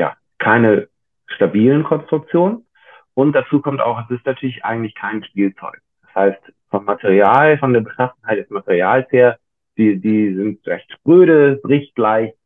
ja, 0.00 0.16
keine 0.38 0.88
stabilen 1.26 1.84
Konstruktionen. 1.84 2.66
Und 3.14 3.32
dazu 3.32 3.60
kommt 3.60 3.80
auch, 3.80 4.02
es 4.04 4.16
ist 4.16 4.26
natürlich 4.26 4.64
eigentlich 4.64 4.94
kein 4.94 5.22
Spielzeug. 5.24 5.80
Das 6.02 6.14
heißt, 6.14 6.52
vom 6.70 6.84
Material, 6.84 7.58
von 7.58 7.72
der 7.72 7.80
Beschaffenheit 7.80 8.38
des 8.38 8.50
Materials 8.50 9.10
her, 9.12 9.38
die, 9.76 9.98
die 10.00 10.34
sind 10.34 10.66
recht 10.66 10.90
spröde, 10.92 11.60
bricht 11.62 11.96
leicht. 11.98 12.36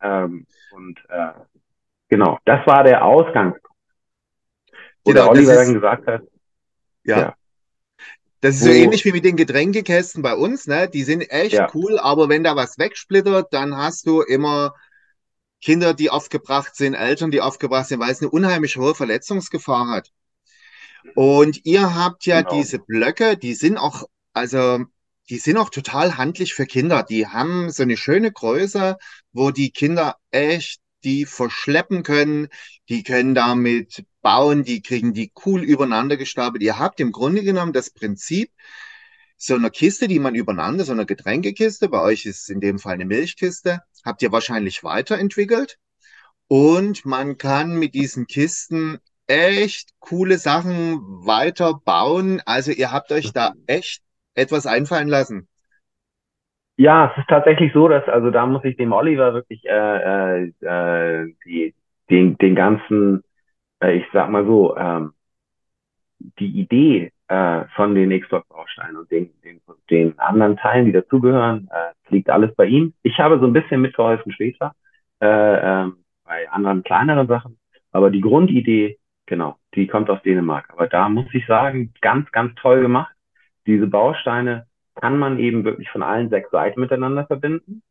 Ähm, 0.00 0.46
und 0.72 0.98
äh, 1.08 1.32
genau, 2.08 2.38
das 2.44 2.66
war 2.66 2.84
der 2.84 3.04
Ausgangspunkt. 3.04 3.66
Wo 5.04 5.12
genau, 5.12 5.24
der 5.24 5.30
Oliver 5.30 5.54
dann 5.54 5.74
gesagt 5.74 6.06
hat. 6.06 6.22
Ja. 7.04 7.18
ja. 7.18 7.34
Das 8.40 8.56
ist 8.56 8.60
so, 8.62 8.66
so 8.66 8.72
ähnlich 8.72 9.04
wie 9.04 9.12
mit 9.12 9.24
den 9.24 9.36
Getränkekästen 9.36 10.22
bei 10.22 10.34
uns, 10.34 10.66
ne? 10.66 10.88
Die 10.88 11.02
sind 11.02 11.22
echt 11.30 11.54
ja. 11.54 11.68
cool, 11.74 11.98
aber 11.98 12.28
wenn 12.28 12.44
da 12.44 12.56
was 12.56 12.78
wegsplittert, 12.78 13.52
dann 13.52 13.76
hast 13.76 14.06
du 14.06 14.20
immer 14.22 14.74
Kinder, 15.62 15.94
die 15.94 16.10
aufgebracht 16.10 16.76
sind, 16.76 16.94
Eltern, 16.94 17.30
die 17.30 17.40
aufgebracht 17.40 17.88
sind, 17.88 18.00
weil 18.00 18.10
es 18.10 18.20
eine 18.20 18.30
unheimlich 18.30 18.76
hohe 18.76 18.94
Verletzungsgefahr 18.94 19.88
hat. 19.88 20.12
Und 21.14 21.64
ihr 21.64 21.94
habt 21.94 22.26
ja 22.26 22.42
genau. 22.42 22.56
diese 22.56 22.78
Blöcke, 22.78 23.36
die 23.36 23.54
sind 23.54 23.78
auch, 23.78 24.04
also 24.32 24.84
die 25.28 25.38
sind 25.38 25.56
auch 25.56 25.70
total 25.70 26.16
handlich 26.16 26.54
für 26.54 26.66
Kinder. 26.66 27.02
Die 27.02 27.26
haben 27.26 27.70
so 27.70 27.82
eine 27.82 27.96
schöne 27.96 28.30
Größe, 28.32 28.96
wo 29.32 29.50
die 29.50 29.70
Kinder 29.70 30.16
echt 30.30 30.80
die 31.04 31.24
verschleppen 31.24 32.02
können. 32.02 32.48
Die 32.88 33.02
können 33.02 33.34
damit 33.34 34.04
bauen, 34.22 34.64
die 34.64 34.82
kriegen 34.82 35.14
die 35.14 35.32
cool 35.44 35.62
übereinander 35.62 36.16
gestapelt. 36.16 36.62
Ihr 36.62 36.78
habt 36.78 37.00
im 37.00 37.12
Grunde 37.12 37.42
genommen 37.42 37.72
das 37.72 37.90
Prinzip 37.90 38.50
so 39.36 39.54
einer 39.54 39.70
Kiste, 39.70 40.08
die 40.08 40.18
man 40.18 40.34
übereinander, 40.34 40.84
so 40.84 40.92
einer 40.92 41.04
Getränkekiste, 41.04 41.88
bei 41.88 42.00
euch 42.00 42.26
ist 42.26 42.48
in 42.50 42.60
dem 42.60 42.78
Fall 42.78 42.94
eine 42.94 43.04
Milchkiste, 43.04 43.80
habt 44.04 44.22
ihr 44.22 44.32
wahrscheinlich 44.32 44.82
weiterentwickelt. 44.82 45.78
Und 46.48 47.04
man 47.04 47.38
kann 47.38 47.78
mit 47.78 47.94
diesen 47.94 48.26
Kisten 48.26 48.98
echt 49.26 49.90
coole 49.98 50.38
Sachen 50.38 51.00
weiter 51.26 51.74
bauen. 51.84 52.40
Also 52.46 52.72
ihr 52.72 52.92
habt 52.92 53.10
euch 53.12 53.32
da 53.32 53.52
echt 53.66 54.02
etwas 54.34 54.66
einfallen 54.66 55.08
lassen. 55.08 55.48
Ja, 56.76 57.10
es 57.10 57.18
ist 57.18 57.28
tatsächlich 57.28 57.72
so, 57.72 57.88
dass, 57.88 58.06
also 58.06 58.30
da 58.30 58.46
muss 58.46 58.62
ich 58.64 58.76
dem 58.76 58.92
Oliver 58.92 59.32
wirklich 59.32 59.64
äh, 59.64 60.42
äh, 60.42 60.52
äh, 60.60 61.34
die, 61.44 61.74
den, 62.10 62.36
den 62.36 62.54
ganzen, 62.54 63.22
äh, 63.80 63.96
ich 63.96 64.04
sag 64.12 64.28
mal 64.28 64.44
so, 64.44 64.76
ähm, 64.76 65.12
die 66.38 66.60
Idee 66.60 67.12
äh, 67.28 67.64
von 67.74 67.94
den 67.94 68.10
X-Block-Bausteinen 68.10 68.96
und 68.96 69.10
den, 69.10 69.30
den, 69.44 69.60
den 69.90 70.18
anderen 70.18 70.56
Teilen, 70.56 70.86
die 70.86 70.92
dazugehören, 70.92 71.68
äh, 71.72 72.12
liegt 72.12 72.30
alles 72.30 72.54
bei 72.54 72.66
ihm. 72.66 72.94
Ich 73.02 73.18
habe 73.18 73.38
so 73.40 73.46
ein 73.46 73.52
bisschen 73.52 73.80
mitgeholfen 73.80 74.32
später, 74.32 74.72
äh, 75.20 75.26
äh, 75.86 75.90
bei 76.24 76.50
anderen 76.50 76.82
kleineren 76.82 77.26
Sachen, 77.26 77.58
aber 77.92 78.10
die 78.10 78.20
Grundidee, 78.20 78.98
genau, 79.26 79.56
die 79.74 79.86
kommt 79.86 80.10
aus 80.10 80.22
Dänemark. 80.22 80.70
Aber 80.70 80.88
da 80.88 81.08
muss 81.08 81.26
ich 81.32 81.46
sagen, 81.46 81.92
ganz, 82.00 82.30
ganz 82.32 82.54
toll 82.56 82.82
gemacht. 82.82 83.14
Diese 83.66 83.86
Bausteine 83.86 84.66
kann 84.94 85.18
man 85.18 85.38
eben 85.38 85.64
wirklich 85.64 85.90
von 85.90 86.02
allen 86.02 86.30
sechs 86.30 86.50
Seiten 86.50 86.80
miteinander 86.80 87.26
verbinden. 87.26 87.82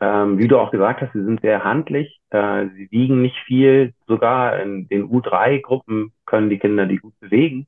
Ähm, 0.00 0.38
wie 0.38 0.46
du 0.46 0.58
auch 0.58 0.70
gesagt 0.70 1.00
hast, 1.00 1.12
sie 1.12 1.24
sind 1.24 1.40
sehr 1.40 1.64
handlich, 1.64 2.20
äh, 2.30 2.66
sie 2.68 2.88
wiegen 2.92 3.20
nicht 3.20 3.36
viel, 3.46 3.94
sogar 4.06 4.60
in 4.60 4.88
den 4.88 5.08
U3-Gruppen 5.10 6.12
können 6.24 6.50
die 6.50 6.58
Kinder 6.58 6.86
die 6.86 6.98
gut 6.98 7.18
bewegen. 7.18 7.66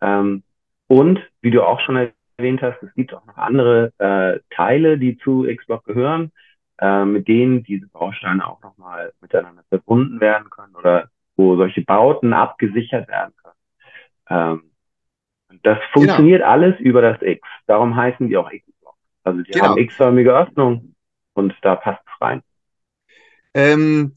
Ähm, 0.00 0.42
und 0.88 1.20
wie 1.40 1.50
du 1.50 1.62
auch 1.62 1.80
schon 1.80 2.12
erwähnt 2.38 2.62
hast, 2.62 2.82
es 2.82 2.92
gibt 2.94 3.12
auch 3.14 3.24
noch 3.26 3.36
andere 3.36 3.92
äh, 3.98 4.40
Teile, 4.54 4.98
die 4.98 5.18
zu 5.18 5.44
X-Block 5.46 5.84
gehören, 5.84 6.32
äh, 6.78 7.04
mit 7.04 7.28
denen 7.28 7.62
diese 7.62 7.88
Bausteine 7.88 8.46
auch 8.46 8.62
nochmal 8.62 9.12
miteinander 9.20 9.64
verbunden 9.68 10.20
werden 10.20 10.50
können 10.50 10.74
oder 10.74 11.08
wo 11.36 11.56
solche 11.56 11.82
Bauten 11.82 12.32
abgesichert 12.32 13.08
werden 13.08 13.34
können. 13.42 13.54
Ähm, 14.28 14.70
das 15.62 15.78
genau. 15.78 15.92
funktioniert 15.92 16.40
genau. 16.40 16.50
alles 16.50 16.78
über 16.80 17.02
das 17.02 17.20
X. 17.22 17.46
Darum 17.66 17.96
heißen 17.96 18.28
die 18.28 18.36
auch 18.36 18.50
X-Block. 18.50 18.94
Also 19.24 19.42
die 19.42 19.50
genau. 19.50 19.68
haben 19.68 19.78
X-förmige 19.78 20.36
Öffnung 20.36 20.94
und 21.34 21.54
da 21.62 21.76
passt 21.76 22.02
es 22.06 22.20
rein. 22.20 22.42
Ähm, 23.54 24.14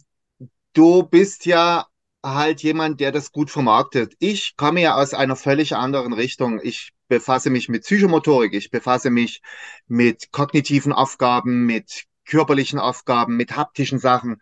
du 0.73 1.03
bist 1.03 1.45
ja 1.45 1.85
halt 2.23 2.61
jemand, 2.63 2.99
der 2.99 3.11
das 3.11 3.31
gut 3.31 3.49
vermarktet. 3.49 4.13
Ich 4.19 4.55
komme 4.57 4.81
ja 4.81 4.95
aus 4.95 5.13
einer 5.13 5.35
völlig 5.35 5.75
anderen 5.75 6.13
Richtung. 6.13 6.59
Ich 6.61 6.91
befasse 7.07 7.49
mich 7.49 7.69
mit 7.69 7.83
Psychomotorik, 7.83 8.53
ich 8.53 8.69
befasse 8.71 9.09
mich 9.09 9.41
mit 9.87 10.31
kognitiven 10.31 10.93
Aufgaben, 10.93 11.65
mit 11.65 12.05
körperlichen 12.25 12.79
Aufgaben, 12.79 13.37
mit 13.37 13.55
haptischen 13.55 13.99
Sachen. 13.99 14.37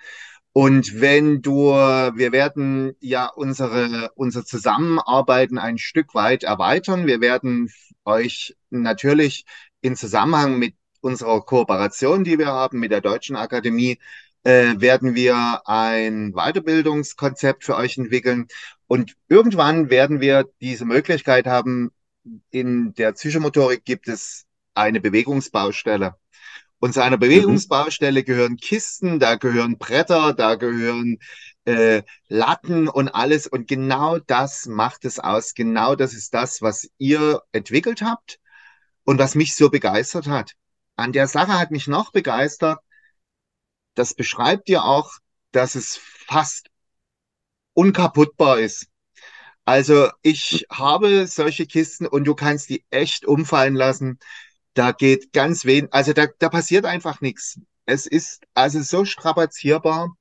Und 0.54 1.00
wenn 1.00 1.42
du, 1.44 1.70
wir 1.72 2.32
werden 2.32 2.96
ja 3.00 3.28
unsere, 3.28 4.12
unser 4.16 4.44
Zusammenarbeiten 4.44 5.60
ein 5.60 5.78
Stück 5.78 6.16
weit 6.16 6.44
erweitern. 6.44 7.06
Wir 7.06 7.22
werden 7.22 7.72
euch 8.06 8.56
natürlich 8.72 9.46
in 9.82 9.96
Zusammenhang 9.96 10.58
mit 10.58 10.76
unserer 11.02 11.42
Kooperation, 11.42 12.24
die 12.24 12.40
wir 12.40 12.48
haben 12.48 12.80
mit 12.80 12.92
der 12.92 13.02
Deutschen 13.02 13.36
Akademie, 13.36 14.00
äh, 14.48 14.80
werden 14.80 15.14
wir 15.14 15.62
ein 15.66 16.32
Weiterbildungskonzept 16.32 17.66
für 17.66 17.76
euch 17.76 17.98
entwickeln. 17.98 18.48
Und 18.88 19.16
irgendwann 19.28 19.90
werden 19.90 20.22
wir 20.22 20.46
diese 20.62 20.86
Möglichkeit 20.86 21.48
haben, 21.48 21.92
in 22.50 22.94
der 22.94 23.12
Psychomotorik 23.12 23.84
gibt 23.84 24.08
es 24.08 24.46
eine 24.74 25.02
Bewegungsbaustelle. 25.02 26.16
Und 26.80 26.94
zu 26.94 27.04
einer 27.04 27.18
mhm. 27.18 27.22
Bewegungsbaustelle 27.22 28.24
gehören 28.24 28.56
Kisten, 28.56 29.20
da 29.20 29.36
gehören 29.36 29.78
Bretter, 29.78 30.34
da 30.34 30.56
gehören 30.56 31.18
äh, 31.66 32.04
Latten 32.30 32.88
und 32.88 33.10
alles. 33.10 33.48
Und 33.48 33.68
genau 33.68 34.18
das 34.18 34.66
macht 34.66 35.04
es 35.04 35.20
aus. 35.20 35.56
Genau 35.56 35.96
das 35.96 36.14
ist 36.14 36.34
das, 36.34 36.62
was 36.62 36.90
ihr 36.98 37.42
entwickelt 37.52 38.02
habt 38.02 38.40
und 39.04 39.20
was 39.20 39.36
mich 39.36 39.58
so 39.58 39.70
begeistert 39.70 40.28
hat. 40.28 40.54
An 40.96 41.12
der 41.12 41.28
Sache 41.28 41.60
hat 41.60 41.72
mich 41.72 41.88
noch 41.88 42.14
begeistert, 42.14 42.80
das 43.98 44.14
beschreibt 44.14 44.70
ihr 44.70 44.84
auch, 44.84 45.12
dass 45.52 45.76
es 45.76 46.00
fast 46.28 46.70
unkaputtbar 47.74 48.60
ist. 48.60 48.88
Also 49.66 50.10
ich 50.22 50.66
habe 50.72 51.28
solche 51.28 51.66
Kisten 51.66 52.08
und 52.08 52.24
du 52.26 52.36
kannst 52.36 52.70
die 52.70 52.86
echt 52.90 53.26
umfallen 53.26 53.76
lassen. 53.76 54.20
Da 54.74 54.92
geht 54.92 55.34
ganz 55.34 55.66
wenig, 55.66 55.94
also 55.94 56.14
da, 56.14 56.28
da 56.40 56.50
passiert 56.50 56.86
einfach 56.86 57.22
nichts. 57.22 57.60
Es 57.86 58.06
ist 58.06 58.44
also 58.54 58.82
so 58.82 59.06
strapazierbar. 59.06 60.16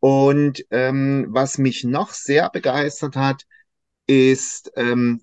Und 0.00 0.64
ähm, 0.70 1.26
was 1.30 1.58
mich 1.58 1.84
noch 1.84 2.12
sehr 2.12 2.50
begeistert 2.50 3.16
hat, 3.16 3.42
ist, 4.06 4.70
ähm, 4.76 5.22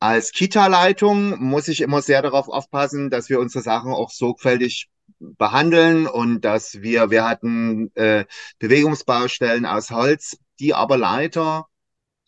als 0.00 0.32
Kita-Leitung 0.32 1.42
muss 1.42 1.68
ich 1.68 1.82
immer 1.82 2.00
sehr 2.02 2.22
darauf 2.22 2.48
aufpassen, 2.48 3.10
dass 3.10 3.28
wir 3.28 3.40
unsere 3.40 3.62
Sachen 3.62 3.92
auch 3.92 4.10
sorgfältig 4.10 4.88
behandeln 5.18 6.06
und 6.06 6.44
dass 6.44 6.82
wir, 6.82 7.10
wir 7.10 7.28
hatten 7.28 7.90
äh, 7.94 8.24
Bewegungsbaustellen 8.58 9.66
aus 9.66 9.90
Holz, 9.90 10.38
die 10.58 10.74
aber 10.74 10.96
leider 10.96 11.66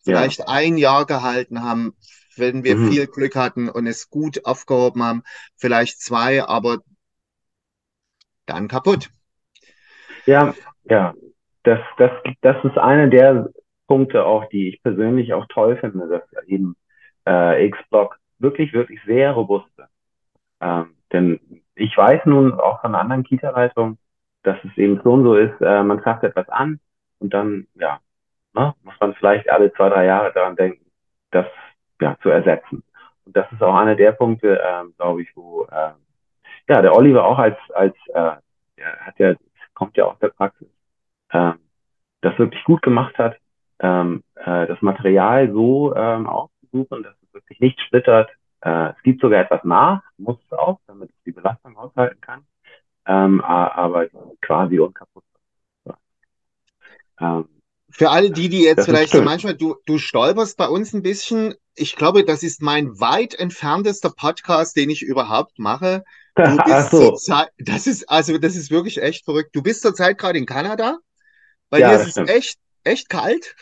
vielleicht 0.02 0.40
ja. 0.40 0.46
ein 0.48 0.76
Jahr 0.76 1.06
gehalten 1.06 1.62
haben, 1.62 1.94
wenn 2.36 2.64
wir 2.64 2.76
mhm. 2.76 2.90
viel 2.90 3.06
Glück 3.06 3.36
hatten 3.36 3.68
und 3.68 3.86
es 3.86 4.10
gut 4.10 4.44
aufgehoben 4.44 5.02
haben, 5.02 5.22
vielleicht 5.56 6.00
zwei, 6.00 6.42
aber 6.42 6.78
dann 8.46 8.68
kaputt. 8.68 9.10
Ja, 10.26 10.54
ja. 10.84 11.14
Das, 11.64 11.78
das, 11.96 12.10
das 12.40 12.56
ist 12.64 12.76
einer 12.76 13.06
der 13.06 13.50
Punkte 13.86 14.24
auch, 14.24 14.48
die 14.48 14.68
ich 14.68 14.82
persönlich 14.82 15.32
auch 15.32 15.46
toll 15.48 15.76
finde, 15.76 16.08
dass 16.08 16.46
eben 16.46 16.74
äh, 17.26 17.66
X-Block 17.66 18.18
wirklich, 18.38 18.72
wirklich 18.72 19.00
sehr 19.06 19.30
robust 19.30 19.68
sind. 19.76 19.88
Ähm, 20.60 20.96
denn 21.12 21.61
ich 21.74 21.96
weiß 21.96 22.26
nun 22.26 22.58
auch 22.60 22.80
von 22.80 22.94
anderen 22.94 23.24
Kita-Leitungen, 23.24 23.98
dass 24.42 24.56
es 24.64 24.76
eben 24.76 25.00
schon 25.02 25.22
so 25.22 25.34
ist, 25.34 25.60
äh, 25.60 25.82
man 25.82 26.02
schafft 26.02 26.24
etwas 26.24 26.48
an 26.48 26.80
und 27.18 27.32
dann, 27.32 27.66
ja, 27.74 28.00
ne, 28.54 28.74
muss 28.82 28.94
man 29.00 29.14
vielleicht 29.14 29.48
alle 29.50 29.72
zwei, 29.72 29.88
drei 29.88 30.04
Jahre 30.06 30.32
daran 30.32 30.56
denken, 30.56 30.84
das 31.30 31.46
ja, 32.00 32.16
zu 32.22 32.28
ersetzen. 32.30 32.82
Und 33.24 33.36
das 33.36 33.50
ist 33.52 33.62
auch 33.62 33.74
einer 33.74 33.94
der 33.94 34.12
Punkte, 34.12 34.60
ähm, 34.64 34.94
glaube 34.96 35.22
ich, 35.22 35.28
wo 35.36 35.64
äh, 35.64 35.92
ja 36.68 36.82
der 36.82 36.94
Oliver 36.94 37.24
auch 37.24 37.38
als 37.38 37.56
als 37.74 37.94
äh, 38.08 38.32
der 38.76 39.00
hat 39.00 39.18
ja 39.18 39.34
kommt 39.74 39.96
ja 39.96 40.04
aus 40.04 40.18
der 40.18 40.28
Praxis, 40.28 40.68
ähm, 41.32 41.58
das 42.20 42.38
wirklich 42.38 42.62
gut 42.64 42.82
gemacht 42.82 43.16
hat, 43.18 43.36
ähm, 43.78 44.22
äh, 44.36 44.66
das 44.66 44.80
Material 44.82 45.50
so 45.50 45.94
ähm, 45.94 46.26
auszusuchen, 46.26 47.02
dass 47.02 47.14
es 47.22 47.34
wirklich 47.34 47.60
nicht 47.60 47.80
splittert, 47.80 48.30
äh, 48.62 48.90
es 48.90 49.02
gibt 49.02 49.20
sogar 49.20 49.40
etwas 49.40 49.64
nach, 49.64 50.02
muss 50.16 50.38
es 50.44 50.52
auch, 50.56 50.80
damit 50.86 51.10
es 51.10 51.16
die 51.26 51.32
Belastung 51.32 51.76
aushalten 51.76 52.20
kann, 52.20 52.46
ähm, 53.06 53.40
aber 53.42 54.06
quasi 54.40 54.78
unkaputt. 54.78 55.24
Ähm, 57.20 57.48
Für 57.90 58.10
alle 58.10 58.30
die, 58.30 58.48
die 58.48 58.62
jetzt 58.62 58.84
vielleicht 58.84 59.12
so 59.12 59.22
manchmal, 59.22 59.56
du, 59.56 59.76
du 59.86 59.98
stolperst 59.98 60.56
bei 60.56 60.68
uns 60.68 60.92
ein 60.92 61.02
bisschen. 61.02 61.54
Ich 61.74 61.96
glaube, 61.96 62.24
das 62.24 62.42
ist 62.42 62.62
mein 62.62 63.00
weit 63.00 63.34
entferntester 63.34 64.10
Podcast, 64.10 64.76
den 64.76 64.90
ich 64.90 65.02
überhaupt 65.02 65.58
mache. 65.58 66.04
Du 66.34 66.56
bist 66.64 66.90
so. 66.90 67.12
Zeit, 67.12 67.48
das 67.58 67.86
ist, 67.86 68.08
also, 68.08 68.38
das 68.38 68.56
ist 68.56 68.70
wirklich 68.70 69.02
echt 69.02 69.24
verrückt. 69.24 69.54
Du 69.54 69.62
bist 69.62 69.82
zurzeit 69.82 70.18
gerade 70.18 70.38
in 70.38 70.46
Kanada. 70.46 70.98
Bei 71.68 71.80
ja, 71.80 71.96
dir 71.96 72.02
ist 72.02 72.16
es 72.16 72.28
echt, 72.28 72.58
echt 72.84 73.08
kalt. 73.08 73.56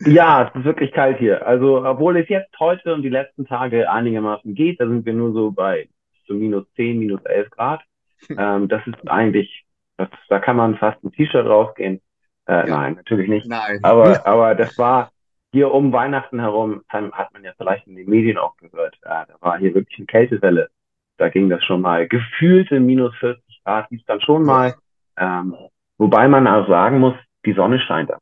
Ja, 0.00 0.48
es 0.48 0.54
ist 0.54 0.64
wirklich 0.64 0.92
kalt 0.92 1.18
hier. 1.18 1.46
Also, 1.46 1.84
obwohl 1.84 2.16
es 2.18 2.28
jetzt 2.28 2.58
heute 2.58 2.94
und 2.94 3.02
die 3.02 3.08
letzten 3.08 3.46
Tage 3.46 3.90
einigermaßen 3.90 4.54
geht, 4.54 4.80
da 4.80 4.86
sind 4.86 5.04
wir 5.04 5.12
nur 5.12 5.32
so 5.32 5.50
bei 5.50 5.88
so 6.26 6.34
minus 6.34 6.64
10, 6.74 6.98
minus 6.98 7.24
11 7.24 7.50
Grad. 7.50 7.82
Ähm, 8.30 8.66
das 8.66 8.84
ist 8.86 9.08
eigentlich, 9.08 9.66
das, 9.98 10.08
da 10.28 10.40
kann 10.40 10.56
man 10.56 10.76
fast 10.78 11.04
ein 11.04 11.12
T-Shirt 11.12 11.46
rausgehen. 11.46 12.00
Äh, 12.48 12.66
ja. 12.66 12.76
Nein, 12.76 12.94
natürlich 12.94 13.28
nicht. 13.28 13.46
Nein. 13.46 13.78
Aber, 13.82 14.26
aber 14.26 14.54
das 14.54 14.76
war 14.78 15.10
hier 15.52 15.70
um 15.70 15.92
Weihnachten 15.92 16.40
herum, 16.40 16.82
hat 16.88 17.32
man 17.32 17.44
ja 17.44 17.52
vielleicht 17.56 17.86
in 17.86 17.94
den 17.94 18.08
Medien 18.08 18.38
auch 18.38 18.56
gehört, 18.56 18.96
äh, 19.02 19.26
da 19.28 19.34
war 19.40 19.58
hier 19.58 19.74
wirklich 19.74 19.98
eine 19.98 20.06
Kältewelle. 20.06 20.70
Da 21.18 21.28
ging 21.28 21.48
das 21.48 21.62
schon 21.64 21.82
mal 21.82 22.08
gefühlte 22.08 22.80
minus 22.80 23.14
40 23.16 23.62
Grad, 23.64 23.88
hieß 23.90 24.04
dann 24.06 24.20
schon 24.20 24.44
mal. 24.44 24.74
Ähm, 25.18 25.54
wobei 25.98 26.26
man 26.26 26.46
auch 26.46 26.68
sagen 26.68 26.98
muss, 26.98 27.14
die 27.44 27.52
Sonne 27.52 27.78
scheint 27.78 28.10
da. 28.10 28.18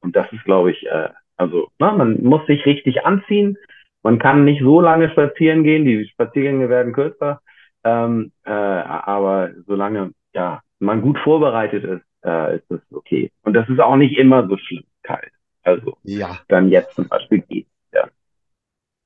Und 0.00 0.16
das 0.16 0.30
ist, 0.32 0.44
glaube 0.44 0.72
ich, 0.72 0.86
äh, 0.86 1.08
also 1.36 1.68
na, 1.78 1.92
man 1.92 2.22
muss 2.22 2.46
sich 2.46 2.64
richtig 2.66 3.04
anziehen. 3.04 3.56
Man 4.02 4.18
kann 4.18 4.44
nicht 4.44 4.62
so 4.62 4.80
lange 4.80 5.10
spazieren 5.10 5.62
gehen, 5.62 5.84
die 5.84 6.06
Spaziergänge 6.08 6.68
werden 6.68 6.92
kürzer. 6.92 7.40
Ähm, 7.84 8.32
äh, 8.44 8.50
aber 8.50 9.50
solange 9.66 10.12
ja, 10.34 10.60
man 10.78 11.02
gut 11.02 11.18
vorbereitet 11.18 11.84
ist, 11.84 12.04
äh, 12.24 12.56
ist 12.56 12.64
das 12.68 12.80
okay. 12.92 13.30
Und 13.42 13.54
das 13.54 13.68
ist 13.68 13.80
auch 13.80 13.96
nicht 13.96 14.18
immer 14.18 14.46
so 14.48 14.56
schlimm 14.56 14.84
kalt. 15.02 15.32
Also 15.62 15.96
ja. 16.02 16.38
dann 16.48 16.68
jetzt 16.68 16.94
zum 16.94 17.08
Beispiel 17.08 17.40
geht. 17.40 17.66
Ja. 17.92 18.08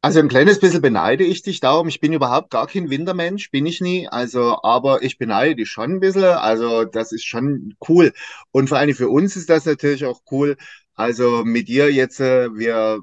Also 0.02 0.20
ein 0.20 0.28
kleines 0.28 0.60
bisschen 0.60 0.82
beneide 0.82 1.24
ich 1.24 1.42
dich 1.42 1.60
darum. 1.60 1.88
Ich 1.88 2.00
bin 2.00 2.12
überhaupt 2.12 2.50
gar 2.50 2.66
kein 2.66 2.90
Wintermensch, 2.90 3.50
bin 3.50 3.66
ich 3.66 3.80
nie. 3.80 4.08
Also, 4.08 4.58
aber 4.62 5.02
ich 5.02 5.18
beneide 5.18 5.56
dich 5.56 5.68
schon 5.68 5.92
ein 5.92 6.00
bisschen. 6.00 6.24
Also 6.24 6.84
das 6.84 7.12
ist 7.12 7.24
schon 7.24 7.74
cool. 7.88 8.12
Und 8.52 8.68
vor 8.68 8.78
allem 8.78 8.94
für 8.94 9.08
uns 9.08 9.36
ist 9.36 9.50
das 9.50 9.66
natürlich 9.66 10.04
auch 10.04 10.20
cool. 10.30 10.56
Also 10.94 11.44
mit 11.44 11.68
dir 11.68 11.92
jetzt, 11.92 12.20
äh, 12.20 12.54
wir, 12.54 13.00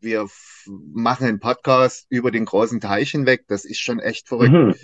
wir 0.00 0.28
machen 0.66 1.26
einen 1.26 1.40
Podcast 1.40 2.06
über 2.08 2.30
den 2.30 2.44
großen 2.44 2.80
Teich 2.80 3.10
hinweg. 3.10 3.44
Das 3.46 3.64
ist 3.64 3.80
schon 3.80 4.00
echt 4.00 4.28
verrückt. 4.28 4.52
Mhm. 4.52 4.74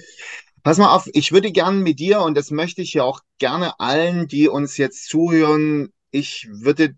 Pass 0.62 0.78
mal 0.78 0.94
auf, 0.94 1.08
ich 1.12 1.32
würde 1.32 1.52
gerne 1.52 1.78
mit 1.78 2.00
dir, 2.00 2.22
und 2.22 2.36
das 2.36 2.50
möchte 2.50 2.82
ich 2.82 2.92
ja 2.94 3.04
auch 3.04 3.20
gerne 3.38 3.78
allen, 3.78 4.26
die 4.26 4.48
uns 4.48 4.76
jetzt 4.76 5.08
zuhören, 5.08 5.90
ich 6.10 6.48
würde 6.50 6.94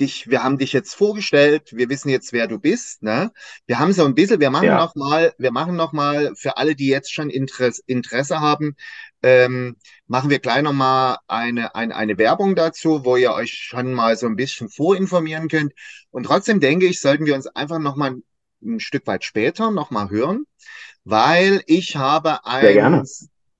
dich, 0.00 0.28
wir 0.28 0.42
haben 0.42 0.58
dich 0.58 0.72
jetzt 0.72 0.94
vorgestellt, 0.94 1.70
wir 1.72 1.88
wissen 1.88 2.08
jetzt, 2.08 2.32
wer 2.32 2.48
du 2.48 2.58
bist, 2.58 3.02
ne? 3.02 3.30
Wir 3.66 3.78
haben 3.78 3.92
so 3.92 4.04
ein 4.04 4.14
bisschen, 4.14 4.40
wir 4.40 4.50
machen 4.50 4.66
ja. 4.66 4.78
noch 4.78 4.94
mal, 4.94 5.34
wir 5.38 5.52
machen 5.52 5.76
noch 5.76 5.92
mal 5.92 6.32
für 6.36 6.56
alle, 6.56 6.74
die 6.74 6.88
jetzt 6.88 7.12
schon 7.12 7.30
Interesse, 7.30 7.82
Interesse 7.86 8.40
haben, 8.40 8.74
ähm, 9.22 9.76
machen 10.06 10.30
wir 10.30 10.38
gleich 10.38 10.62
noch 10.62 10.72
mal 10.72 11.18
eine, 11.28 11.74
eine, 11.74 11.94
eine 11.94 12.18
Werbung 12.18 12.54
dazu, 12.54 13.04
wo 13.04 13.16
ihr 13.16 13.32
euch 13.32 13.52
schon 13.52 13.92
mal 13.92 14.16
so 14.16 14.26
ein 14.26 14.36
bisschen 14.36 14.68
vorinformieren 14.68 15.48
könnt. 15.48 15.72
Und 16.10 16.24
trotzdem 16.24 16.60
denke 16.60 16.86
ich, 16.86 17.00
sollten 17.00 17.26
wir 17.26 17.34
uns 17.34 17.46
einfach 17.46 17.78
noch 17.78 17.96
mal 17.96 18.16
ein 18.62 18.80
Stück 18.80 19.06
weit 19.06 19.24
später 19.24 19.70
noch 19.70 19.90
mal 19.90 20.10
hören, 20.10 20.44
weil 21.04 21.62
ich 21.66 21.96
habe 21.96 22.44
ein, 22.46 23.04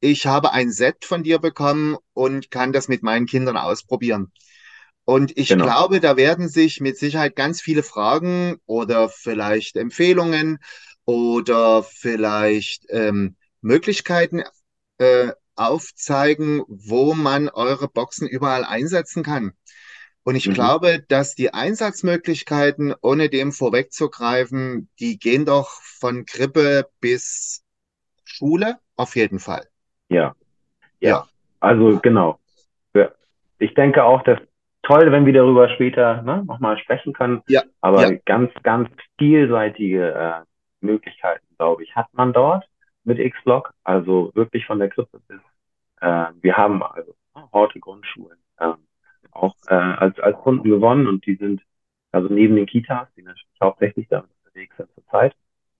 ich 0.01 0.27
habe 0.27 0.53
ein 0.53 0.71
Set 0.73 1.05
von 1.05 1.23
dir 1.23 1.39
bekommen 1.39 1.97
und 2.15 2.51
kann 2.51 2.73
das 2.73 2.89
mit 2.89 3.03
meinen 3.03 3.27
Kindern 3.27 3.57
ausprobieren. 3.57 4.33
Und 5.05 5.37
ich 5.37 5.49
genau. 5.49 5.65
glaube, 5.65 6.01
da 6.01 6.17
werden 6.17 6.49
sich 6.49 6.81
mit 6.81 6.97
Sicherheit 6.97 7.35
ganz 7.35 7.61
viele 7.61 7.83
Fragen 7.83 8.57
oder 8.67 9.09
vielleicht 9.09 9.77
Empfehlungen 9.77 10.59
oder 11.05 11.83
vielleicht 11.83 12.85
ähm, 12.91 13.37
Möglichkeiten 13.61 14.43
äh, 14.99 15.33
aufzeigen, 15.57 16.63
wo 16.69 17.15
man 17.15 17.49
eure 17.49 17.89
Boxen 17.89 18.29
überall 18.29 18.65
einsetzen 18.65 19.23
kann. 19.23 19.53
Und 20.23 20.37
ich 20.37 20.49
mhm. 20.49 20.55
glaube, 20.55 21.05
dass 21.09 21.35
die 21.35 21.53
Einsatzmöglichkeiten, 21.53 22.95
ohne 23.03 23.29
dem 23.29 23.51
vorwegzugreifen, 23.51 24.89
die 25.01 25.19
gehen 25.19 25.45
doch 25.45 25.83
von 25.83 26.27
Krippe 26.27 26.89
bis 27.01 27.65
Schule 28.25 28.79
auf 28.97 29.17
jeden 29.17 29.41
Fall. 29.41 29.67
Ja. 30.09 30.37
Ja. 31.01 31.11
ja. 31.11 31.29
Also 31.59 31.99
genau. 32.01 32.39
Ich 33.63 33.75
denke 33.75 34.03
auch, 34.03 34.25
dass 34.25 34.41
toll, 34.83 35.11
wenn 35.13 35.27
wir 35.27 35.33
darüber 35.33 35.69
später 35.71 36.23
ne, 36.23 36.45
nochmal 36.45 36.79
sprechen 36.79 37.13
können. 37.13 37.43
Ja. 37.49 37.63
Aber 37.81 38.11
ja. 38.11 38.19
ganz, 38.25 38.51
ganz 38.63 38.89
vielseitige 39.19 40.13
äh, 40.13 40.41
Möglichkeiten, 40.81 41.47
glaube 41.59 41.85
ich, 41.85 41.95
hat 41.95 42.09
man 42.13 42.33
dort 42.33 42.65
mit 43.05 43.19
X-Block. 43.19 43.73
Also 43.85 44.33
wirklich 44.35 44.67
von 44.67 44.79
der 44.79 44.89
Krippe 44.89 45.21
bis, 45.29 45.41
äh, 46.01 46.27
wir 46.41 46.57
haben 46.57 46.83
also 46.83 47.15
Horte 47.53 47.81
Grundschulen 47.81 48.39
äh, 48.59 48.73
auch 49.31 49.55
äh, 49.69 49.75
als, 49.75 50.19
als 50.21 50.37
Kunden 50.39 50.69
gewonnen 50.69 51.07
und 51.07 51.25
die 51.27 51.37
sind 51.37 51.63
also 52.11 52.29
neben 52.29 52.57
den 52.57 52.67
Kitas, 52.67 53.09
die 53.17 53.23
natürlich 53.23 53.59
hauptsächlich 53.63 54.07
damit 54.09 54.29
unterwegs 54.45 54.77
sind 54.77 54.91
zurzeit. 54.95 55.33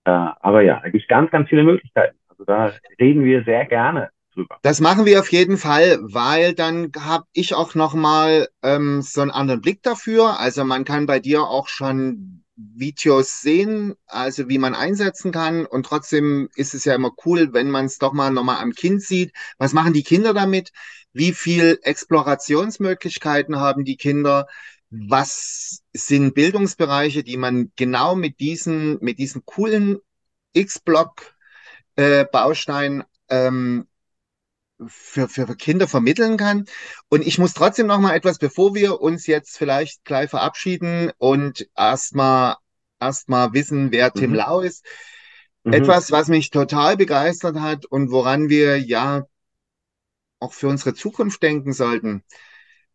Äh, 0.05 0.11
aber 0.11 0.63
ja, 0.63 0.81
da 0.81 0.89
gibt 0.89 1.03
es 1.03 1.09
ganz, 1.09 1.31
ganz 1.31 1.49
viele 1.49 1.63
Möglichkeiten. 1.63 2.17
Also 2.29 2.45
da 2.45 2.73
reden 2.99 3.25
wir 3.25 3.45
sehr 3.45 3.67
gerne 3.67 4.11
drüber. 4.35 4.59
Das 4.63 4.81
machen 4.81 5.05
wir 5.07 5.21
auf 5.21 5.31
jeden 5.31 5.59
Fall, 5.59 5.99
weil 6.03 6.55
dann 6.55 6.91
habe 6.99 7.25
ich 7.33 7.55
auch 7.55 7.75
nochmal 7.75 8.49
ähm, 8.63 9.03
so 9.03 9.21
einen 9.21 9.31
anderen 9.31 9.61
Blick 9.61 9.83
dafür. 9.83 10.39
Also 10.39 10.65
man 10.65 10.85
kann 10.85 11.07
bei 11.07 11.21
dir 11.21 11.43
auch 11.43 11.69
schon 11.69 12.43
Videos 12.57 13.41
sehen, 13.41 13.95
also 14.07 14.49
wie 14.49 14.59
man 14.59 14.75
einsetzen 14.75 15.33
kann. 15.33 15.67
Und 15.67 15.87
trotzdem 15.87 16.49
ist 16.55 16.75
es 16.75 16.85
ja 16.85 16.95
immer 16.95 17.13
cool, 17.25 17.53
wenn 17.53 17.71
man 17.71 17.87
es 17.87 17.99
doch 17.99 18.13
mal 18.13 18.31
nochmal 18.31 18.59
am 18.59 18.73
Kind 18.73 19.03
sieht. 19.03 19.33
Was 19.59 19.73
machen 19.73 19.93
die 19.93 20.03
Kinder 20.03 20.35
damit? 20.35 20.73
Wie 21.13 21.33
viel 21.33 21.79
Explorationsmöglichkeiten 21.83 23.57
haben 23.57 23.85
die 23.85 23.97
Kinder? 23.97 24.47
Was 24.91 25.83
sind 25.93 26.35
Bildungsbereiche, 26.35 27.25
die 27.25 27.37
man 27.37 27.73
genau 27.77 28.15
mit 28.15 28.41
diesen, 28.41 28.99
mit 29.01 29.19
diesen 29.19 29.45
coolen 29.45 29.99
X-Block 30.53 31.35
äh, 31.97 32.27
ähm, 33.29 33.87
für, 34.87 35.29
für 35.29 35.47
Kinder 35.57 35.89
vermitteln 35.89 36.37
kann. 36.37 36.65
Und 37.09 37.27
ich 37.27 37.39
muss 37.39 37.55
trotzdem 37.55 37.87
noch 37.87 38.01
mal 38.01 38.15
etwas, 38.15 38.39
bevor 38.39 38.75
wir 38.75 39.01
uns 39.01 39.27
jetzt 39.27 39.57
vielleicht 39.57 40.05
gleich 40.05 40.31
verabschieden 40.31 41.13
und 41.19 41.69
erstmal 41.77 42.57
erstmal 43.03 43.53
wissen, 43.53 43.91
wer 43.91 44.13
Tim 44.13 44.31
mhm. 44.31 44.37
Lau 44.37 44.61
ist. 44.61 44.87
Mhm. 45.65 45.75
Etwas, 45.75 46.11
was 46.11 46.29
mich 46.29 46.51
total 46.51 46.97
begeistert 46.97 47.59
hat 47.61 47.85
und 47.85 48.11
woran 48.11 48.49
wir 48.49 48.79
ja 48.79 49.27
auch 50.39 50.53
für 50.53 50.69
unsere 50.69 50.95
Zukunft 50.95 51.43
denken 51.43 51.73
sollten. 51.73 52.25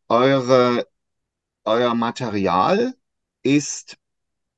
Eure, 0.08 0.88
euer 1.64 1.94
Material 1.94 2.96
ist, 3.44 3.98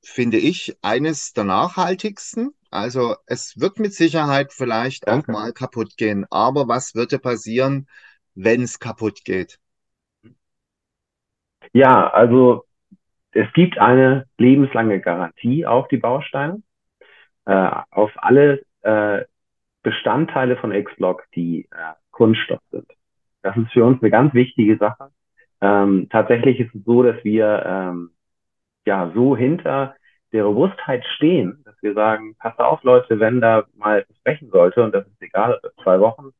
finde 0.02 0.38
ich, 0.38 0.76
eines 0.82 1.32
der 1.32 1.44
nachhaltigsten. 1.44 2.54
Also 2.70 3.16
es 3.26 3.58
wird 3.58 3.78
mit 3.78 3.92
Sicherheit 3.92 4.52
vielleicht 4.52 5.08
Danke. 5.08 5.32
auch 5.32 5.34
mal 5.34 5.52
kaputt 5.52 5.96
gehen. 5.96 6.26
Aber 6.30 6.68
was 6.68 6.94
würde 6.94 7.18
passieren, 7.18 7.88
wenn 8.34 8.62
es 8.62 8.78
kaputt 8.78 9.24
geht? 9.24 9.58
Ja, 11.72 12.08
also 12.08 12.64
es 13.32 13.52
gibt 13.54 13.78
eine 13.78 14.26
lebenslange 14.38 15.00
Garantie 15.00 15.66
auf 15.66 15.88
die 15.88 15.98
Bausteine, 15.98 16.62
äh, 17.46 17.70
auf 17.90 18.10
alle 18.16 18.62
äh, 18.82 19.24
Bestandteile 19.82 20.56
von 20.56 20.72
X-Block, 20.72 21.24
die 21.34 21.68
äh, 21.70 21.94
Kunststoff 22.10 22.60
sind. 22.70 22.86
Das 23.42 23.56
ist 23.56 23.72
für 23.72 23.84
uns 23.84 24.02
eine 24.02 24.10
ganz 24.10 24.34
wichtige 24.34 24.76
Sache. 24.76 25.10
Ähm, 25.60 26.08
tatsächlich 26.10 26.60
ist 26.60 26.74
es 26.74 26.84
so, 26.84 27.02
dass 27.02 27.22
wir 27.24 27.62
ähm, 27.66 28.10
ja 28.86 29.10
so 29.14 29.36
hinter 29.36 29.94
der 30.32 30.44
Robustheit 30.44 31.04
stehen, 31.16 31.59
wir 31.82 31.94
sagen, 31.94 32.36
passt 32.38 32.58
auf 32.60 32.82
Leute, 32.82 33.20
wenn 33.20 33.40
da 33.40 33.64
mal 33.76 34.00
etwas 34.00 34.18
brechen 34.24 34.50
sollte, 34.50 34.82
und 34.82 34.94
das 34.94 35.06
ist 35.06 35.22
egal, 35.22 35.58
ob 35.62 35.82
zwei 35.82 36.00
Wochen, 36.00 36.30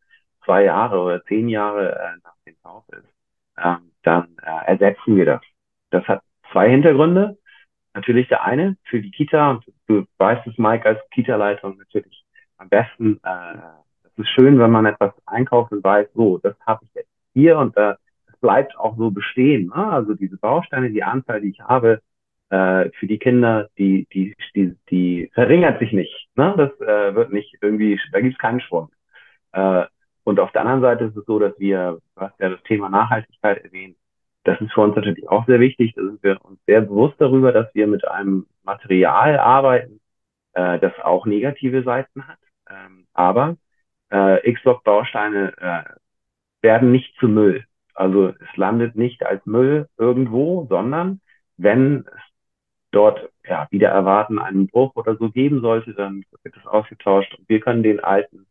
zwei 0.44 0.64
Jahre 0.64 1.00
oder 1.00 1.24
zehn 1.24 1.48
Jahre 1.48 1.94
äh, 1.94 2.18
nach 2.22 2.34
dem 2.46 2.54
Kauf 2.62 2.84
ist, 2.88 3.08
ähm, 3.62 3.90
dann 4.02 4.36
äh, 4.42 4.66
ersetzen 4.72 5.16
wir 5.16 5.26
das. 5.26 5.40
Das 5.90 6.06
hat 6.06 6.22
zwei 6.52 6.70
Hintergründe. 6.70 7.38
Natürlich 7.94 8.28
der 8.28 8.44
eine 8.44 8.76
für 8.84 9.00
die 9.00 9.10
Kita, 9.10 9.50
und 9.50 9.64
du 9.86 10.06
weißt 10.18 10.46
es, 10.46 10.56
Mike, 10.58 10.86
als 10.88 11.00
Kita-Leitung 11.10 11.76
natürlich 11.76 12.24
am 12.56 12.68
besten, 12.68 13.20
äh, 13.24 13.56
es 14.04 14.18
ist 14.18 14.28
schön, 14.30 14.58
wenn 14.58 14.70
man 14.70 14.86
etwas 14.86 15.12
einkauft 15.26 15.72
und 15.72 15.82
weiß, 15.82 16.08
so, 16.14 16.38
das 16.38 16.54
habe 16.66 16.84
ich 16.84 16.94
jetzt 16.94 17.10
hier 17.32 17.58
und 17.58 17.76
äh, 17.76 17.94
es 18.28 18.38
bleibt 18.40 18.78
auch 18.78 18.96
so 18.96 19.10
bestehen. 19.10 19.72
Ne? 19.74 19.86
Also 19.86 20.14
diese 20.14 20.36
Bausteine, 20.36 20.90
die 20.90 21.02
Anzahl, 21.02 21.40
die 21.40 21.50
ich 21.50 21.60
habe, 21.60 22.00
äh, 22.50 22.90
für 22.98 23.06
die 23.06 23.18
Kinder, 23.18 23.68
die, 23.78 24.06
die, 24.12 24.34
die, 24.54 24.76
die 24.90 25.30
verringert 25.34 25.78
sich 25.78 25.92
nicht. 25.92 26.28
Ne? 26.36 26.54
Das 26.56 26.70
äh, 26.80 27.14
wird 27.14 27.32
nicht 27.32 27.56
irgendwie, 27.60 27.98
da 28.12 28.20
gibt 28.20 28.34
es 28.34 28.38
keinen 28.38 28.60
Schwung. 28.60 28.90
Äh, 29.52 29.84
und 30.24 30.38
auf 30.40 30.52
der 30.52 30.62
anderen 30.62 30.82
Seite 30.82 31.04
ist 31.04 31.16
es 31.16 31.24
so, 31.26 31.38
dass 31.38 31.58
wir, 31.58 31.98
hast 32.16 32.38
ja 32.38 32.50
das 32.50 32.62
Thema 32.64 32.88
Nachhaltigkeit 32.88 33.64
erwähnt, 33.64 33.96
das 34.44 34.60
ist 34.60 34.72
für 34.72 34.80
uns 34.80 34.96
natürlich 34.96 35.28
auch 35.28 35.46
sehr 35.46 35.60
wichtig. 35.60 35.92
Da 35.94 36.02
sind 36.02 36.22
wir 36.22 36.44
uns 36.44 36.58
sehr 36.66 36.80
bewusst 36.80 37.16
darüber, 37.18 37.52
dass 37.52 37.74
wir 37.74 37.86
mit 37.86 38.06
einem 38.08 38.46
Material 38.62 39.38
arbeiten, 39.38 40.00
äh, 40.54 40.78
das 40.78 40.92
auch 41.02 41.26
negative 41.26 41.82
Seiten 41.82 42.26
hat. 42.26 42.38
Ähm, 42.68 43.06
aber 43.12 43.56
äh, 44.10 44.48
X-Block-Bausteine 44.48 45.54
äh, 45.58 45.84
werden 46.62 46.90
nicht 46.90 47.14
zu 47.18 47.28
Müll. 47.28 47.64
Also 47.94 48.28
es 48.28 48.56
landet 48.56 48.96
nicht 48.96 49.24
als 49.24 49.44
Müll 49.46 49.88
irgendwo, 49.98 50.66
sondern 50.68 51.20
wenn 51.58 52.06
es 52.06 52.29
dort 52.90 53.30
ja, 53.46 53.66
wieder 53.70 53.88
erwarten 53.88 54.38
einen 54.38 54.66
Bruch 54.66 54.94
oder 54.96 55.16
so 55.16 55.30
geben 55.30 55.60
sollte, 55.60 55.94
dann 55.94 56.24
wird 56.42 56.56
es 56.56 56.66
ausgetauscht 56.66 57.34
und 57.38 57.48
wir 57.48 57.60
können 57.60 57.82
den 57.82 58.00
alten 58.00 58.46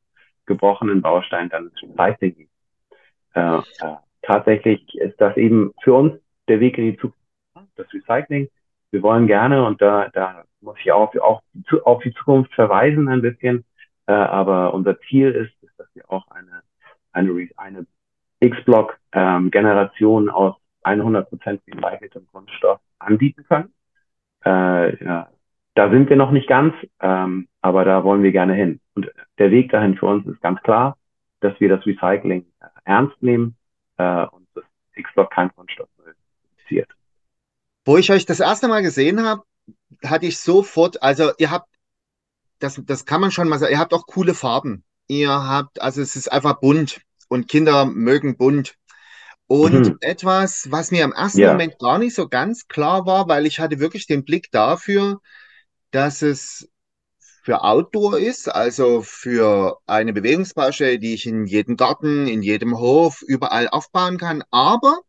gebrochenen 0.46 1.02
Baustein 1.02 1.50
dann 1.50 1.68
ins 1.68 1.84
Recycling 1.84 2.36
geben. 2.36 2.50
Äh, 3.36 3.58
äh, 3.58 3.96
tatsächlich 4.22 4.96
ist 4.96 5.20
das 5.22 5.38
eben 5.38 5.74
für 5.84 5.94
uns 5.94 6.14
der 6.48 6.60
Weg 6.60 6.78
in 6.78 6.86
die 6.86 6.98
Zukunft, 6.98 7.18
das 7.76 7.88
Recycling. 7.94 8.50
Wir 8.92 9.04
wollen 9.04 9.28
gerne 9.28 9.66
und 9.66 9.82
da, 9.82 10.10
da 10.10 10.44
muss 10.62 10.78
ich 10.80 10.92
auch, 10.92 11.14
auch 11.18 11.42
auf 11.84 12.02
die 12.04 12.14
Zukunft 12.14 12.54
verweisen 12.54 13.08
ein 13.08 13.22
bisschen, 13.22 13.66
äh, 14.08 14.14
aber 14.14 14.74
unser 14.74 15.00
Ziel 15.02 15.32
ist, 15.32 15.64
ist, 15.64 15.80
dass 15.80 15.88
wir 15.94 16.10
auch 16.10 16.28
eine, 16.32 16.64
eine, 17.12 17.50
eine 17.58 17.86
X-Block-Generation 18.40 20.24
ähm, 20.24 20.30
aus 20.30 20.56
100% 20.84 21.60
recyceltem 21.68 22.28
Kunststoff 22.32 22.80
anbieten 22.98 23.46
können. 23.48 23.74
Äh, 24.46 25.04
ja, 25.04 25.30
da 25.76 25.90
sind 25.90 26.10
wir 26.10 26.16
noch 26.16 26.32
nicht 26.32 26.48
ganz, 26.48 26.74
ähm, 27.00 27.48
aber 27.62 27.86
da 27.86 28.04
wollen 28.04 28.24
wir 28.24 28.32
gerne 28.32 28.54
hin. 28.54 28.80
Und 28.96 29.12
der 29.38 29.52
Weg 29.52 29.72
dahin 29.72 29.98
für 29.98 30.08
uns 30.08 30.26
ist 30.28 30.42
ganz 30.42 30.62
klar, 30.62 30.98
dass 31.40 31.60
wir 31.60 31.70
das 31.70 31.86
Recycling 31.86 32.46
ernst 32.86 33.22
nehmen 33.22 33.56
äh, 33.98 34.26
und 34.26 34.48
das 34.56 34.64
X-Block 34.96 35.32
kein 35.32 35.54
Kunststoffmüll 35.56 36.16
produziert. 36.42 36.90
Wo 37.86 37.98
ich 37.98 38.12
euch 38.12 38.26
das 38.26 38.40
erste 38.40 38.68
Mal 38.68 38.82
gesehen 38.82 39.24
habe, 39.26 39.44
hatte 40.06 40.26
ich 40.26 40.38
sofort, 40.38 41.02
also 41.02 41.32
ihr 41.38 41.52
habt, 41.52 41.68
das, 42.60 42.82
das 42.86 43.06
kann 43.06 43.22
man 43.22 43.32
schon 43.32 43.48
mal 43.48 43.58
sagen, 43.58 43.72
ihr 43.72 43.80
habt 43.80 43.94
auch 43.94 44.06
coole 44.06 44.34
Farben. 44.34 44.84
Ihr 45.08 45.32
habt, 45.32 45.82
also 45.82 46.02
es 46.02 46.16
ist 46.16 46.32
einfach 46.32 46.60
bunt 46.60 47.02
und 47.30 47.48
Kinder 47.48 47.86
mögen 47.86 48.38
bunt. 48.38 48.76
Und 49.50 49.74
mhm. 49.74 49.98
etwas, 50.02 50.68
was 50.70 50.92
mir 50.92 51.04
im 51.04 51.12
ersten 51.12 51.40
ja. 51.40 51.52
Moment 51.52 51.80
gar 51.80 51.98
nicht 51.98 52.14
so 52.14 52.30
ganz 52.30 52.68
klar 52.68 53.08
war, 53.08 53.28
weil 53.28 53.48
ich 53.48 53.60
hatte 53.60 53.80
wirklich 53.80 54.06
den 54.06 54.24
Blick 54.24 54.52
dafür, 54.52 55.22
dass 55.90 56.22
es 56.22 56.70
für 57.42 57.64
Outdoor 57.64 58.20
ist, 58.20 58.48
also 58.48 59.02
für 59.02 59.80
eine 59.88 60.14
Bewegungsbaustelle, 60.14 61.00
die 61.00 61.16
ich 61.16 61.26
in 61.26 61.48
jedem 61.48 61.78
Garten, 61.78 62.28
in 62.28 62.44
jedem 62.44 62.78
Hof, 62.78 63.24
überall 63.24 63.68
aufbauen 63.68 64.20
kann. 64.20 64.44
Aber 64.52 65.00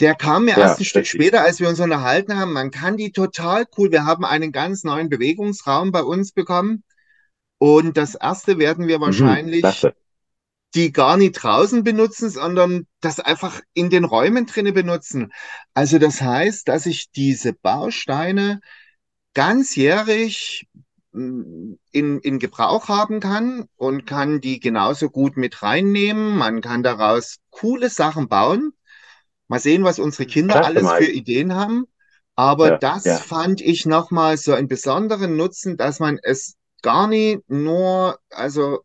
der 0.00 0.16
kam 0.16 0.46
mir 0.46 0.56
ja, 0.56 0.62
erst 0.62 0.80
ein 0.80 0.84
Stück 0.84 1.06
später, 1.06 1.42
als 1.42 1.60
wir 1.60 1.68
uns 1.68 1.78
unterhalten 1.78 2.36
haben. 2.36 2.52
Man 2.52 2.72
kann 2.72 2.96
die 2.96 3.12
total 3.12 3.64
cool. 3.78 3.92
Wir 3.92 4.06
haben 4.06 4.24
einen 4.24 4.50
ganz 4.50 4.82
neuen 4.82 5.08
Bewegungsraum 5.08 5.92
bei 5.92 6.02
uns 6.02 6.32
bekommen. 6.32 6.82
Und 7.58 7.96
das 7.96 8.16
erste 8.16 8.58
werden 8.58 8.88
wir 8.88 8.98
mhm, 8.98 9.02
wahrscheinlich 9.02 9.62
mhm, 9.62 9.90
die 10.74 10.92
gar 10.92 11.16
nicht 11.16 11.32
draußen 11.32 11.84
benutzen, 11.84 12.30
sondern 12.30 12.86
das 13.00 13.20
einfach 13.20 13.60
in 13.74 13.90
den 13.90 14.04
Räumen 14.04 14.46
drinnen 14.46 14.74
benutzen. 14.74 15.32
Also 15.74 15.98
das 15.98 16.20
heißt, 16.20 16.66
dass 16.68 16.86
ich 16.86 17.10
diese 17.10 17.52
Bausteine 17.52 18.60
ganzjährig 19.34 20.66
mm, 21.12 21.74
in, 21.90 22.20
in 22.20 22.38
Gebrauch 22.38 22.88
haben 22.88 23.20
kann 23.20 23.66
und 23.76 24.06
kann 24.06 24.40
die 24.40 24.60
genauso 24.60 25.10
gut 25.10 25.36
mit 25.36 25.62
reinnehmen. 25.62 26.36
Man 26.36 26.60
kann 26.60 26.82
daraus 26.82 27.36
coole 27.50 27.90
Sachen 27.90 28.28
bauen. 28.28 28.72
Mal 29.48 29.60
sehen, 29.60 29.84
was 29.84 29.98
unsere 29.98 30.26
Kinder 30.26 30.54
Klasse, 30.54 30.68
alles 30.68 30.82
Mike. 30.84 31.04
für 31.04 31.12
Ideen 31.12 31.54
haben. 31.54 31.84
Aber 32.34 32.70
ja, 32.70 32.78
das 32.78 33.04
ja. 33.04 33.18
fand 33.18 33.60
ich 33.60 33.84
nochmal 33.84 34.38
so 34.38 34.54
einen 34.54 34.68
besonderen 34.68 35.36
Nutzen, 35.36 35.76
dass 35.76 36.00
man 36.00 36.18
es 36.22 36.56
gar 36.80 37.06
nicht 37.06 37.42
nur, 37.48 38.18
also 38.30 38.80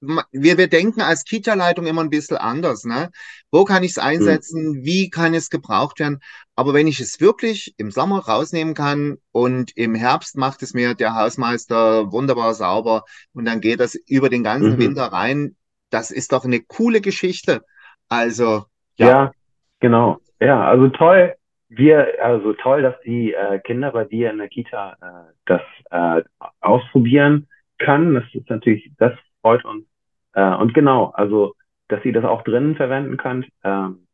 wir, 0.00 0.58
wir 0.58 0.68
denken 0.68 1.00
als 1.00 1.24
Kita-Leitung 1.24 1.86
immer 1.86 2.02
ein 2.02 2.10
bisschen 2.10 2.36
anders. 2.36 2.84
Ne? 2.84 3.10
Wo 3.50 3.64
kann 3.64 3.82
ich 3.82 3.92
es 3.92 3.98
einsetzen? 3.98 4.78
Mhm. 4.78 4.84
Wie 4.84 5.10
kann 5.10 5.34
es 5.34 5.50
gebraucht 5.50 6.00
werden? 6.00 6.20
Aber 6.54 6.74
wenn 6.74 6.86
ich 6.86 7.00
es 7.00 7.20
wirklich 7.20 7.74
im 7.78 7.90
Sommer 7.90 8.20
rausnehmen 8.20 8.74
kann 8.74 9.16
und 9.32 9.76
im 9.76 9.94
Herbst 9.94 10.36
macht 10.36 10.62
es 10.62 10.74
mir 10.74 10.94
der 10.94 11.14
Hausmeister 11.14 12.12
wunderbar 12.12 12.54
sauber 12.54 13.04
und 13.34 13.46
dann 13.46 13.60
geht 13.60 13.80
das 13.80 13.94
über 14.06 14.28
den 14.28 14.44
ganzen 14.44 14.74
mhm. 14.74 14.78
Winter 14.78 15.04
rein, 15.04 15.56
das 15.90 16.10
ist 16.10 16.32
doch 16.32 16.44
eine 16.44 16.60
coole 16.60 17.00
Geschichte. 17.00 17.62
Also, 18.08 18.64
ja. 18.96 19.08
Ja, 19.08 19.32
genau. 19.80 20.18
Ja, 20.40 20.66
also 20.66 20.88
toll. 20.88 21.34
Wir, 21.68 22.22
also 22.22 22.52
toll, 22.52 22.82
dass 22.82 22.94
die 23.04 23.32
äh, 23.32 23.58
Kinder 23.58 23.90
bei 23.90 24.04
dir 24.04 24.30
in 24.30 24.38
der 24.38 24.48
Kita 24.48 24.96
äh, 25.00 25.32
das 25.46 25.62
äh, 25.90 26.22
ausprobieren 26.60 27.48
können. 27.78 28.14
Das 28.14 28.24
ist 28.32 28.48
natürlich, 28.48 28.92
das 28.98 29.12
freut 29.46 29.64
uns. 29.64 29.84
Äh, 30.32 30.56
und 30.56 30.74
genau, 30.74 31.12
also, 31.14 31.54
dass 31.86 32.04
ihr 32.04 32.12
das 32.12 32.24
auch 32.24 32.42
drinnen 32.42 32.74
verwenden 32.74 33.16
könnt, 33.16 33.46
ähm, 33.62 34.08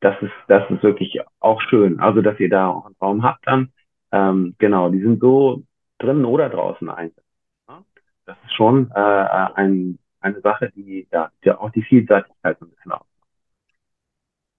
das 0.00 0.16
ist, 0.22 0.32
das 0.48 0.68
ist 0.70 0.82
wirklich 0.82 1.20
auch 1.40 1.60
schön. 1.60 2.00
Also, 2.00 2.22
dass 2.22 2.40
ihr 2.40 2.48
da 2.48 2.68
auch 2.68 2.86
einen 2.86 2.96
Raum 2.98 3.22
habt 3.22 3.46
dann. 3.46 3.70
Ähm, 4.12 4.54
genau, 4.58 4.88
die 4.88 5.02
sind 5.02 5.20
so 5.20 5.62
drinnen 5.98 6.24
oder 6.24 6.48
draußen 6.48 6.88
einsetzen. 6.88 7.22
Ja? 7.68 7.84
Das 8.24 8.38
ist 8.46 8.54
schon 8.54 8.90
äh, 8.94 8.98
ein, 8.98 9.98
eine 10.20 10.40
Sache, 10.40 10.72
die 10.74 11.06
ja, 11.12 11.30
auch 11.58 11.70
die 11.70 11.82
Vielseitigkeit 11.82 12.58
so 12.58 12.64
ein 12.64 12.70
bisschen 12.70 12.92
aus. 12.92 13.06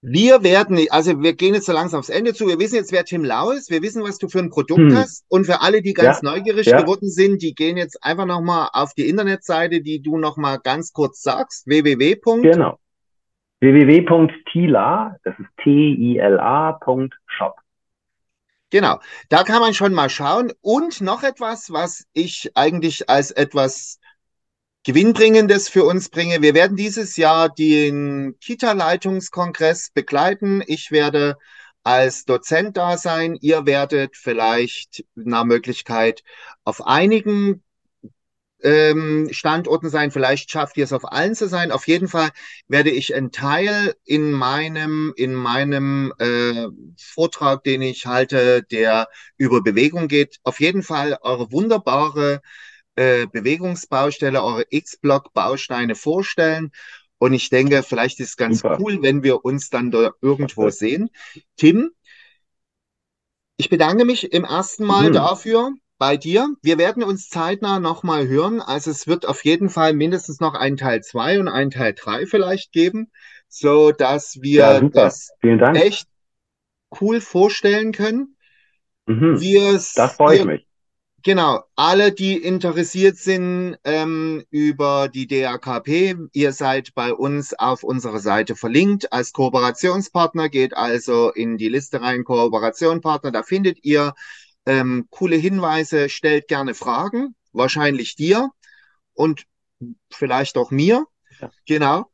Wir 0.06 0.42
werden, 0.42 0.78
also 0.90 1.22
wir 1.22 1.32
gehen 1.32 1.54
jetzt 1.54 1.64
so 1.64 1.72
langsam 1.72 2.00
aufs 2.00 2.10
Ende 2.10 2.34
zu. 2.34 2.46
Wir 2.46 2.58
wissen 2.58 2.74
jetzt, 2.74 2.92
wer 2.92 3.06
Tim 3.06 3.24
Lau 3.24 3.52
ist. 3.52 3.70
Wir 3.70 3.80
wissen, 3.80 4.02
was 4.02 4.18
du 4.18 4.28
für 4.28 4.40
ein 4.40 4.50
Produkt 4.50 4.80
hm. 4.80 4.94
hast. 4.94 5.24
Und 5.28 5.46
für 5.46 5.62
alle, 5.62 5.80
die 5.80 5.94
ganz 5.94 6.20
ja. 6.20 6.30
neugierig 6.30 6.66
ja. 6.66 6.82
geworden 6.82 7.08
sind, 7.08 7.40
die 7.40 7.54
gehen 7.54 7.78
jetzt 7.78 8.04
einfach 8.04 8.26
nochmal 8.26 8.68
auf 8.74 8.92
die 8.92 9.08
Internetseite, 9.08 9.80
die 9.80 10.02
du 10.02 10.18
nochmal 10.18 10.58
ganz 10.62 10.92
kurz 10.92 11.22
sagst. 11.22 11.66
www. 11.66 12.16
Genau. 12.42 12.78
www.tila, 13.60 15.16
das 15.24 15.38
ist 15.38 15.48
T-I-L-A.shop. 15.62 17.54
Genau. 18.68 18.98
Da 19.30 19.42
kann 19.42 19.60
man 19.60 19.72
schon 19.72 19.94
mal 19.94 20.10
schauen. 20.10 20.52
Und 20.60 21.00
noch 21.00 21.22
etwas, 21.22 21.72
was 21.72 22.04
ich 22.12 22.50
eigentlich 22.54 23.08
als 23.08 23.30
etwas 23.30 24.00
Gewinnbringendes 24.84 25.70
für 25.70 25.84
uns 25.84 26.10
bringe. 26.10 26.42
Wir 26.42 26.52
werden 26.52 26.76
dieses 26.76 27.16
Jahr 27.16 27.48
den 27.48 28.36
Kita-Leitungskongress 28.38 29.90
begleiten. 29.94 30.62
Ich 30.66 30.90
werde 30.90 31.36
als 31.82 32.26
Dozent 32.26 32.76
da 32.76 32.98
sein. 32.98 33.38
Ihr 33.40 33.64
werdet 33.64 34.14
vielleicht 34.14 35.04
nach 35.14 35.44
Möglichkeit 35.44 36.22
auf 36.64 36.86
einigen 36.86 37.62
ähm, 38.62 39.28
Standorten 39.30 39.88
sein. 39.88 40.10
Vielleicht 40.10 40.50
schafft 40.50 40.76
ihr 40.76 40.84
es 40.84 40.92
auf 40.92 41.10
allen 41.10 41.34
zu 41.34 41.48
sein. 41.48 41.72
Auf 41.72 41.88
jeden 41.88 42.08
Fall 42.08 42.28
werde 42.68 42.90
ich 42.90 43.14
einen 43.14 43.32
Teil 43.32 43.94
in 44.04 44.32
meinem, 44.32 45.14
in 45.16 45.32
meinem 45.32 46.12
äh, 46.18 46.66
Vortrag, 46.98 47.64
den 47.64 47.80
ich 47.80 48.04
halte, 48.04 48.62
der 48.62 49.08
über 49.38 49.62
Bewegung 49.62 50.08
geht, 50.08 50.40
auf 50.42 50.60
jeden 50.60 50.82
Fall 50.82 51.16
eure 51.22 51.52
wunderbare 51.52 52.42
äh, 52.96 53.26
Bewegungsbaustelle, 53.26 54.42
eure 54.42 54.64
X-Block-Bausteine 54.70 55.94
vorstellen. 55.94 56.70
Und 57.18 57.32
ich 57.32 57.48
denke, 57.48 57.82
vielleicht 57.82 58.20
ist 58.20 58.30
es 58.30 58.36
ganz 58.36 58.60
Super. 58.60 58.78
cool, 58.80 59.02
wenn 59.02 59.22
wir 59.22 59.44
uns 59.44 59.70
dann 59.70 59.90
da 59.90 60.12
irgendwo 60.20 60.68
sehen. 60.70 61.10
Tim, 61.56 61.90
ich 63.56 63.68
bedanke 63.68 64.04
mich 64.04 64.32
im 64.32 64.44
ersten 64.44 64.84
Mal 64.84 65.08
mhm. 65.10 65.14
dafür 65.14 65.72
bei 65.98 66.16
dir. 66.16 66.48
Wir 66.60 66.76
werden 66.78 67.02
uns 67.02 67.28
zeitnah 67.28 67.78
nochmal 67.78 68.26
hören. 68.26 68.60
Also 68.60 68.90
es 68.90 69.06
wird 69.06 69.26
auf 69.26 69.44
jeden 69.44 69.70
Fall 69.70 69.94
mindestens 69.94 70.40
noch 70.40 70.54
einen 70.54 70.76
Teil 70.76 71.02
2 71.02 71.40
und 71.40 71.48
einen 71.48 71.70
Teil 71.70 71.94
3 71.94 72.26
vielleicht 72.26 72.72
geben, 72.72 73.10
so 73.48 73.92
dass 73.92 74.42
wir 74.42 74.80
ja, 74.80 74.80
das 74.80 75.30
echt 75.42 76.08
cool 77.00 77.20
vorstellen 77.20 77.92
können. 77.92 78.36
Mhm. 79.06 79.38
das 79.94 80.16
freut 80.16 80.44
mich. 80.44 80.66
Genau, 81.24 81.62
alle, 81.74 82.12
die 82.12 82.36
interessiert 82.36 83.16
sind 83.16 83.78
ähm, 83.84 84.44
über 84.50 85.08
die 85.08 85.26
DAKP, 85.26 86.16
ihr 86.34 86.52
seid 86.52 86.94
bei 86.94 87.14
uns 87.14 87.58
auf 87.58 87.82
unserer 87.82 88.18
Seite 88.18 88.56
verlinkt 88.56 89.10
als 89.10 89.32
Kooperationspartner, 89.32 90.50
geht 90.50 90.76
also 90.76 91.32
in 91.32 91.56
die 91.56 91.70
Liste 91.70 92.02
rein, 92.02 92.24
Kooperationpartner, 92.24 93.32
da 93.32 93.42
findet 93.42 93.82
ihr 93.84 94.12
ähm, 94.66 95.06
coole 95.08 95.36
Hinweise, 95.36 96.10
stellt 96.10 96.46
gerne 96.46 96.74
Fragen, 96.74 97.34
wahrscheinlich 97.54 98.16
dir 98.16 98.50
und 99.14 99.44
vielleicht 100.10 100.58
auch 100.58 100.70
mir. 100.70 101.06
Ja. 101.40 101.50
Genau. 101.66 102.04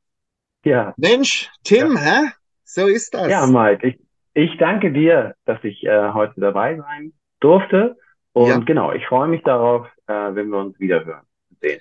Ja. 0.65 0.95
Mensch, 0.97 1.51
Tim, 1.65 1.97
ja. 1.97 2.01
hä? 2.01 2.31
So 2.63 2.87
ist 2.87 3.13
das. 3.15 3.29
Ja, 3.29 3.45
Mike, 3.47 3.89
ich, 3.89 3.99
ich 4.35 4.57
danke 4.59 4.93
dir, 4.93 5.35
dass 5.47 5.59
ich 5.65 5.83
äh, 5.83 6.13
heute 6.13 6.41
dabei 6.41 6.77
sein 6.77 7.13
durfte. 7.41 7.97
Und 8.33 8.49
ja. 8.49 8.59
genau, 8.59 8.93
ich 8.93 9.07
freue 9.07 9.29
mich 9.29 9.43
darauf, 9.43 9.87
äh, 10.07 10.13
wenn 10.13 10.51
wir 10.51 10.59
uns 10.59 10.79
wieder 10.79 11.05
hören 11.05 11.27
sehen. 11.61 11.81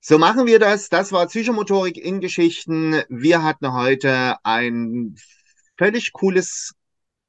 So 0.00 0.18
machen 0.18 0.46
wir 0.46 0.58
das. 0.58 0.88
Das 0.88 1.12
war 1.12 1.26
Psychomotorik 1.26 1.96
in 1.96 2.20
Geschichten. 2.20 3.02
Wir 3.08 3.44
hatten 3.44 3.72
heute 3.72 4.36
ein 4.42 5.14
völlig 5.78 6.12
cooles 6.12 6.74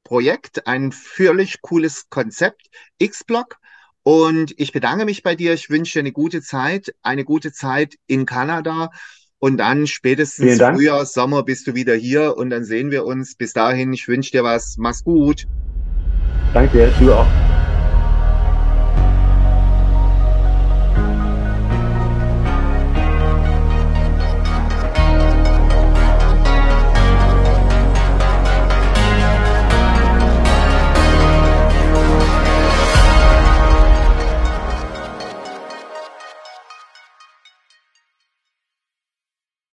Projekt, 0.03 0.67
ein 0.67 0.91
völlig 0.91 1.61
cooles 1.61 2.09
Konzept, 2.09 2.67
X-Block. 2.97 3.57
Und 4.01 4.53
ich 4.59 4.71
bedanke 4.73 5.05
mich 5.05 5.23
bei 5.23 5.35
dir. 5.35 5.53
Ich 5.53 5.69
wünsche 5.69 5.93
dir 5.93 5.99
eine 5.99 6.11
gute 6.11 6.41
Zeit, 6.41 6.93
eine 7.03 7.23
gute 7.23 7.53
Zeit 7.53 7.95
in 8.07 8.25
Kanada. 8.25 8.89
Und 9.39 9.57
dann 9.57 9.87
spätestens 9.87 10.57
Frühjahr, 10.57 11.05
Sommer 11.05 11.43
bist 11.43 11.67
du 11.67 11.75
wieder 11.75 11.95
hier 11.95 12.37
und 12.37 12.49
dann 12.49 12.63
sehen 12.63 12.91
wir 12.91 13.05
uns. 13.05 13.35
Bis 13.35 13.53
dahin, 13.53 13.93
ich 13.93 14.07
wünsche 14.07 14.31
dir 14.31 14.43
was. 14.43 14.77
Mach's 14.77 15.03
gut. 15.03 15.45
Danke 16.53 16.77
dir, 16.77 16.93
du 16.99 17.13
auch. 17.13 17.52